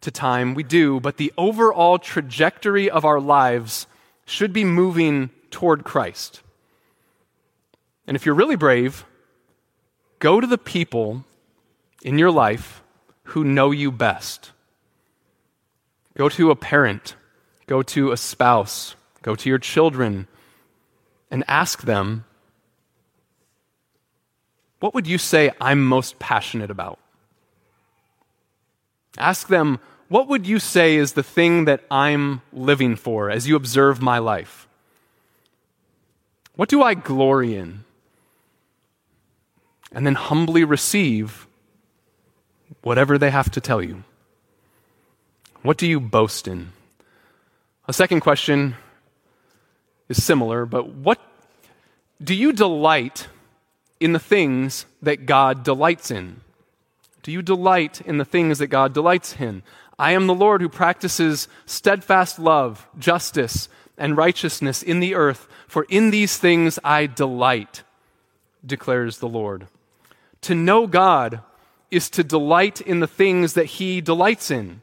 to 0.00 0.10
time. 0.10 0.54
We 0.54 0.62
do, 0.62 1.00
but 1.00 1.16
the 1.16 1.32
overall 1.38 1.98
trajectory 1.98 2.90
of 2.90 3.04
our 3.04 3.20
lives 3.20 3.86
should 4.24 4.52
be 4.52 4.64
moving 4.64 5.30
toward 5.50 5.84
Christ. 5.84 6.42
And 8.06 8.16
if 8.16 8.26
you're 8.26 8.34
really 8.34 8.56
brave, 8.56 9.04
Go 10.18 10.40
to 10.40 10.46
the 10.46 10.58
people 10.58 11.24
in 12.02 12.18
your 12.18 12.30
life 12.30 12.82
who 13.24 13.44
know 13.44 13.70
you 13.70 13.92
best. 13.92 14.52
Go 16.16 16.28
to 16.30 16.50
a 16.50 16.56
parent, 16.56 17.16
go 17.66 17.82
to 17.82 18.12
a 18.12 18.16
spouse, 18.16 18.94
go 19.22 19.34
to 19.34 19.48
your 19.48 19.58
children, 19.58 20.26
and 21.30 21.44
ask 21.48 21.82
them, 21.82 22.24
What 24.80 24.94
would 24.94 25.06
you 25.06 25.18
say 25.18 25.50
I'm 25.60 25.84
most 25.84 26.18
passionate 26.18 26.70
about? 26.70 26.98
Ask 29.18 29.48
them, 29.48 29.80
What 30.08 30.28
would 30.28 30.46
you 30.46 30.58
say 30.58 30.96
is 30.96 31.12
the 31.12 31.22
thing 31.22 31.64
that 31.64 31.84
I'm 31.90 32.42
living 32.52 32.96
for 32.96 33.30
as 33.30 33.48
you 33.48 33.56
observe 33.56 34.00
my 34.00 34.18
life? 34.18 34.68
What 36.54 36.68
do 36.68 36.82
I 36.82 36.94
glory 36.94 37.56
in? 37.56 37.84
And 39.92 40.06
then 40.06 40.14
humbly 40.14 40.64
receive 40.64 41.46
whatever 42.82 43.18
they 43.18 43.30
have 43.30 43.50
to 43.52 43.60
tell 43.60 43.82
you. 43.82 44.04
What 45.62 45.78
do 45.78 45.86
you 45.86 46.00
boast 46.00 46.48
in? 46.48 46.72
A 47.88 47.92
second 47.92 48.20
question 48.20 48.74
is 50.08 50.22
similar, 50.22 50.66
but 50.66 50.88
what 50.88 51.20
do 52.22 52.34
you 52.34 52.52
delight 52.52 53.28
in 54.00 54.12
the 54.12 54.18
things 54.18 54.86
that 55.02 55.24
God 55.24 55.62
delights 55.62 56.10
in? 56.10 56.40
Do 57.22 57.30
you 57.30 57.42
delight 57.42 58.00
in 58.00 58.18
the 58.18 58.24
things 58.24 58.58
that 58.58 58.68
God 58.68 58.92
delights 58.92 59.36
in? 59.38 59.62
I 59.98 60.12
am 60.12 60.26
the 60.26 60.34
Lord 60.34 60.60
who 60.60 60.68
practices 60.68 61.46
steadfast 61.64 62.40
love, 62.40 62.88
justice, 62.98 63.68
and 63.96 64.16
righteousness 64.16 64.82
in 64.82 64.98
the 64.98 65.14
earth, 65.14 65.48
for 65.68 65.86
in 65.88 66.10
these 66.10 66.38
things 66.38 66.80
I 66.82 67.06
delight, 67.06 67.84
declares 68.64 69.18
the 69.18 69.28
Lord. 69.28 69.68
To 70.42 70.56
know 70.56 70.88
God 70.88 71.40
is 71.90 72.10
to 72.10 72.24
delight 72.24 72.80
in 72.80 72.98
the 72.98 73.06
things 73.06 73.52
that 73.52 73.66
He 73.66 74.00
delights 74.00 74.50
in. 74.50 74.82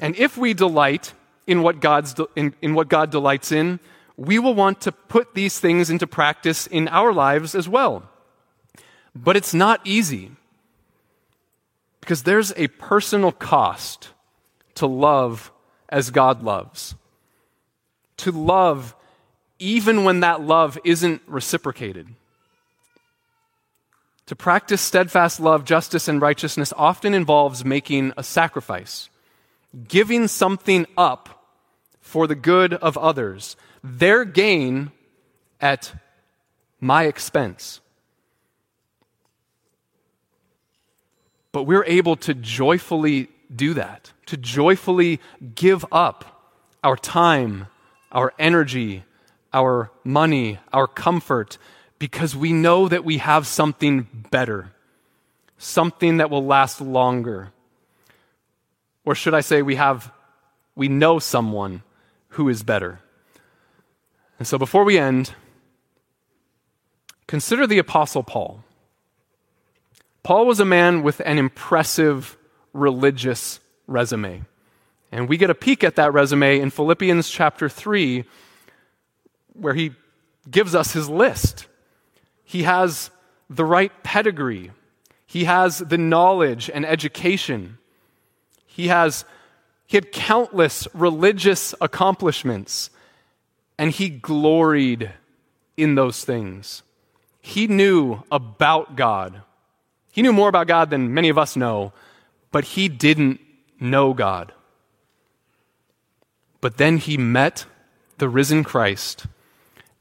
And 0.00 0.16
if 0.16 0.36
we 0.36 0.52
delight 0.52 1.12
in 1.46 1.62
what, 1.62 1.80
God's, 1.80 2.14
in, 2.36 2.54
in 2.62 2.74
what 2.74 2.88
God 2.88 3.10
delights 3.10 3.52
in, 3.52 3.80
we 4.16 4.38
will 4.38 4.54
want 4.54 4.80
to 4.82 4.92
put 4.92 5.34
these 5.34 5.58
things 5.58 5.90
into 5.90 6.06
practice 6.06 6.66
in 6.66 6.88
our 6.88 7.12
lives 7.12 7.54
as 7.54 7.68
well. 7.68 8.08
But 9.14 9.36
it's 9.36 9.54
not 9.54 9.80
easy 9.84 10.32
because 12.00 12.22
there's 12.22 12.52
a 12.56 12.68
personal 12.68 13.32
cost 13.32 14.10
to 14.76 14.86
love 14.86 15.52
as 15.88 16.10
God 16.10 16.42
loves. 16.42 16.94
To 18.18 18.32
love 18.32 18.94
even 19.58 20.04
when 20.04 20.20
that 20.20 20.40
love 20.40 20.78
isn't 20.84 21.22
reciprocated. 21.26 22.08
To 24.26 24.36
practice 24.36 24.80
steadfast 24.80 25.38
love, 25.38 25.64
justice, 25.64 26.08
and 26.08 26.20
righteousness 26.20 26.72
often 26.76 27.14
involves 27.14 27.64
making 27.64 28.12
a 28.16 28.22
sacrifice, 28.22 29.10
giving 29.86 30.28
something 30.28 30.86
up 30.96 31.33
for 32.14 32.28
the 32.28 32.36
good 32.36 32.72
of 32.74 32.96
others, 32.96 33.56
their 33.82 34.24
gain 34.24 34.92
at 35.60 35.92
my 36.78 37.06
expense. 37.06 37.80
But 41.50 41.64
we're 41.64 41.84
able 41.86 42.14
to 42.18 42.32
joyfully 42.32 43.30
do 43.52 43.74
that, 43.74 44.12
to 44.26 44.36
joyfully 44.36 45.18
give 45.56 45.84
up 45.90 46.52
our 46.84 46.96
time, 46.96 47.66
our 48.12 48.32
energy, 48.38 49.02
our 49.52 49.90
money, 50.04 50.60
our 50.72 50.86
comfort, 50.86 51.58
because 51.98 52.36
we 52.36 52.52
know 52.52 52.86
that 52.86 53.04
we 53.04 53.18
have 53.18 53.44
something 53.44 54.06
better, 54.30 54.70
something 55.58 56.18
that 56.18 56.30
will 56.30 56.46
last 56.46 56.80
longer. 56.80 57.50
Or 59.04 59.16
should 59.16 59.34
I 59.34 59.40
say, 59.40 59.62
we 59.62 59.74
have, 59.74 60.12
we 60.76 60.86
know 60.86 61.18
someone 61.18 61.82
who 62.34 62.48
is 62.48 62.62
better. 62.62 63.00
And 64.38 64.46
so 64.46 64.58
before 64.58 64.84
we 64.84 64.98
end, 64.98 65.34
consider 67.26 67.66
the 67.66 67.78
Apostle 67.78 68.22
Paul. 68.22 68.64
Paul 70.22 70.46
was 70.46 70.58
a 70.58 70.64
man 70.64 71.02
with 71.02 71.20
an 71.20 71.38
impressive 71.38 72.36
religious 72.72 73.60
resume. 73.86 74.44
And 75.12 75.28
we 75.28 75.36
get 75.36 75.50
a 75.50 75.54
peek 75.54 75.84
at 75.84 75.96
that 75.96 76.12
resume 76.12 76.58
in 76.58 76.70
Philippians 76.70 77.28
chapter 77.28 77.68
3, 77.68 78.24
where 79.52 79.74
he 79.74 79.92
gives 80.50 80.74
us 80.74 80.92
his 80.92 81.08
list. 81.08 81.66
He 82.42 82.64
has 82.64 83.10
the 83.48 83.64
right 83.64 83.92
pedigree, 84.02 84.72
he 85.26 85.44
has 85.44 85.78
the 85.78 85.98
knowledge 85.98 86.68
and 86.72 86.84
education, 86.84 87.78
he 88.66 88.88
has 88.88 89.24
he 89.86 89.96
had 89.96 90.12
countless 90.12 90.88
religious 90.94 91.74
accomplishments, 91.80 92.90
and 93.78 93.90
he 93.90 94.08
gloried 94.08 95.12
in 95.76 95.94
those 95.94 96.24
things. 96.24 96.82
He 97.40 97.66
knew 97.66 98.22
about 98.32 98.96
God. 98.96 99.42
He 100.12 100.22
knew 100.22 100.32
more 100.32 100.48
about 100.48 100.68
God 100.68 100.90
than 100.90 101.12
many 101.12 101.28
of 101.28 101.38
us 101.38 101.56
know, 101.56 101.92
but 102.50 102.64
he 102.64 102.88
didn't 102.88 103.40
know 103.78 104.14
God. 104.14 104.52
But 106.60 106.78
then 106.78 106.96
he 106.96 107.18
met 107.18 107.66
the 108.16 108.28
risen 108.28 108.64
Christ, 108.64 109.26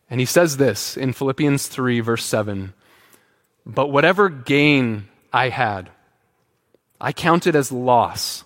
and 0.09 0.19
he 0.21 0.25
says 0.25 0.57
this 0.57 0.95
in 0.95 1.11
Philippians 1.11 1.67
3, 1.67 1.99
verse 1.99 2.23
7 2.23 2.73
But 3.65 3.87
whatever 3.87 4.29
gain 4.29 5.09
I 5.33 5.49
had, 5.49 5.89
I 7.01 7.11
counted 7.11 7.55
as 7.55 7.71
loss 7.71 8.45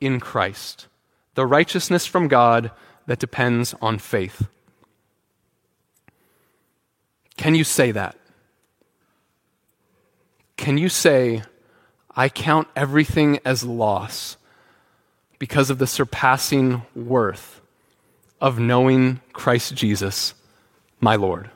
in 0.00 0.20
Christ, 0.20 0.86
the 1.34 1.46
righteousness 1.46 2.06
from 2.06 2.28
God 2.28 2.70
that 3.06 3.18
depends 3.18 3.74
on 3.80 3.98
faith. 3.98 4.48
Can 7.36 7.54
you 7.54 7.64
say 7.64 7.92
that? 7.92 8.16
Can 10.56 10.76
you 10.76 10.88
say, 10.88 11.42
I 12.14 12.28
count 12.28 12.68
everything 12.74 13.38
as 13.44 13.64
loss 13.64 14.36
because 15.38 15.70
of 15.70 15.78
the 15.78 15.86
surpassing 15.86 16.82
worth 16.96 17.60
of 18.40 18.58
knowing 18.58 19.20
Christ 19.32 19.74
Jesus, 19.74 20.34
my 21.00 21.14
Lord? 21.14 21.50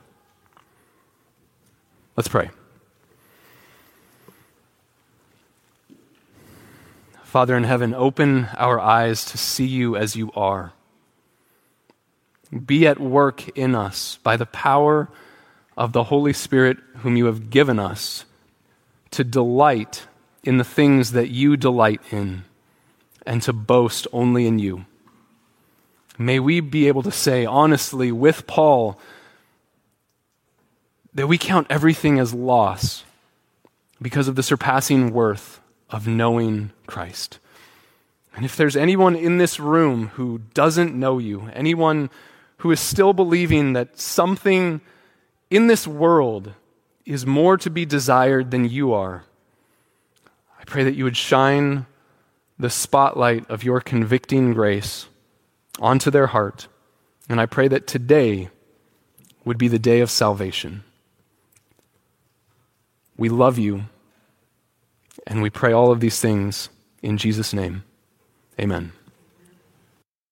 Let's 2.17 2.29
pray. 2.29 2.51
Father 7.33 7.57
in 7.57 7.65
heaven, 7.65 7.95
open 7.95 8.47
our 8.59 8.79
eyes 8.79 9.25
to 9.25 9.39
see 9.39 9.65
you 9.65 9.97
as 9.97 10.15
you 10.15 10.31
are. 10.37 10.75
Be 12.67 12.87
at 12.87 13.01
work 13.01 13.49
in 13.57 13.75
us 13.75 14.19
by 14.23 14.37
the 14.37 14.45
power 14.45 15.09
of 15.75 15.93
the 15.93 16.05
Holy 16.05 16.35
Spirit, 16.35 16.77
whom 16.97 17.17
you 17.17 17.25
have 17.25 17.49
given 17.49 17.79
us, 17.79 18.27
to 19.13 19.25
delight 19.25 20.07
in 20.45 20.59
the 20.59 20.63
things 20.63 21.13
that 21.13 21.31
you 21.31 21.57
delight 21.57 22.03
in 22.11 22.45
and 23.25 23.41
to 23.41 23.55
boast 23.55 24.07
only 24.13 24.47
in 24.47 24.59
you. 24.59 24.85
May 26.19 26.39
we 26.39 26.61
be 26.61 26.87
able 26.87 27.03
to 27.03 27.11
say 27.11 27.47
honestly 27.47 28.13
with 28.13 28.47
Paul 28.47 29.01
that 31.15 31.29
we 31.29 31.39
count 31.39 31.69
everything 31.71 32.19
as 32.19 32.35
loss 32.35 33.05
because 34.03 34.29
of 34.29 34.37
the 34.37 34.43
surpassing 34.43 35.15
worth 35.15 35.62
of 35.93 36.09
knowing 36.09 36.73
Christ. 36.87 37.39
And 38.35 38.45
if 38.45 38.57
there's 38.57 38.77
anyone 38.77 39.15
in 39.15 39.37
this 39.37 39.61
room 39.61 40.09
who 40.15 40.41
doesn't 40.55 40.95
know 40.95 41.19
you, 41.19 41.51
anyone 41.53 42.11
who 42.59 42.71
is 42.71 42.81
still 42.81 43.13
believing 43.13 43.75
that 43.75 44.01
something 44.01 44.81
in 45.51 45.67
this 45.67 45.87
world 45.87 46.55
is 47.05 47.27
more 47.27 47.59
to 47.59 47.69
be 47.69 47.85
desired 47.85 48.51
than 48.51 48.65
you 48.65 48.95
are, 48.95 49.25
I 50.59 50.65
pray 50.65 50.83
that 50.85 50.95
you 50.95 51.05
would 51.05 51.17
shine 51.17 51.87
the 52.59 52.71
spotlight 52.71 53.49
of 53.51 53.65
your 53.65 53.81
convicting 53.81 54.55
grace 54.55 55.09
onto 55.79 56.11
their 56.11 56.29
heart. 56.29 56.69
And 57.29 57.41
I 57.41 57.47
pray 57.47 57.69
that 57.69 57.87
today 57.87 58.49
would 59.45 59.59
be 59.59 59.69
the 59.69 59.79
day 59.79 60.01
of 60.01 60.11
salvation. 60.11 60.85
We 63.17 63.29
love 63.29 63.59
you 63.59 63.85
And 65.27 65.43
we 65.43 65.51
pray 65.51 65.73
all 65.73 65.91
of 65.91 66.01
these 66.01 66.21
things 66.21 66.69
in 67.03 67.17
Jesus' 67.17 67.53
name. 67.53 67.85
Amen. 68.61 68.93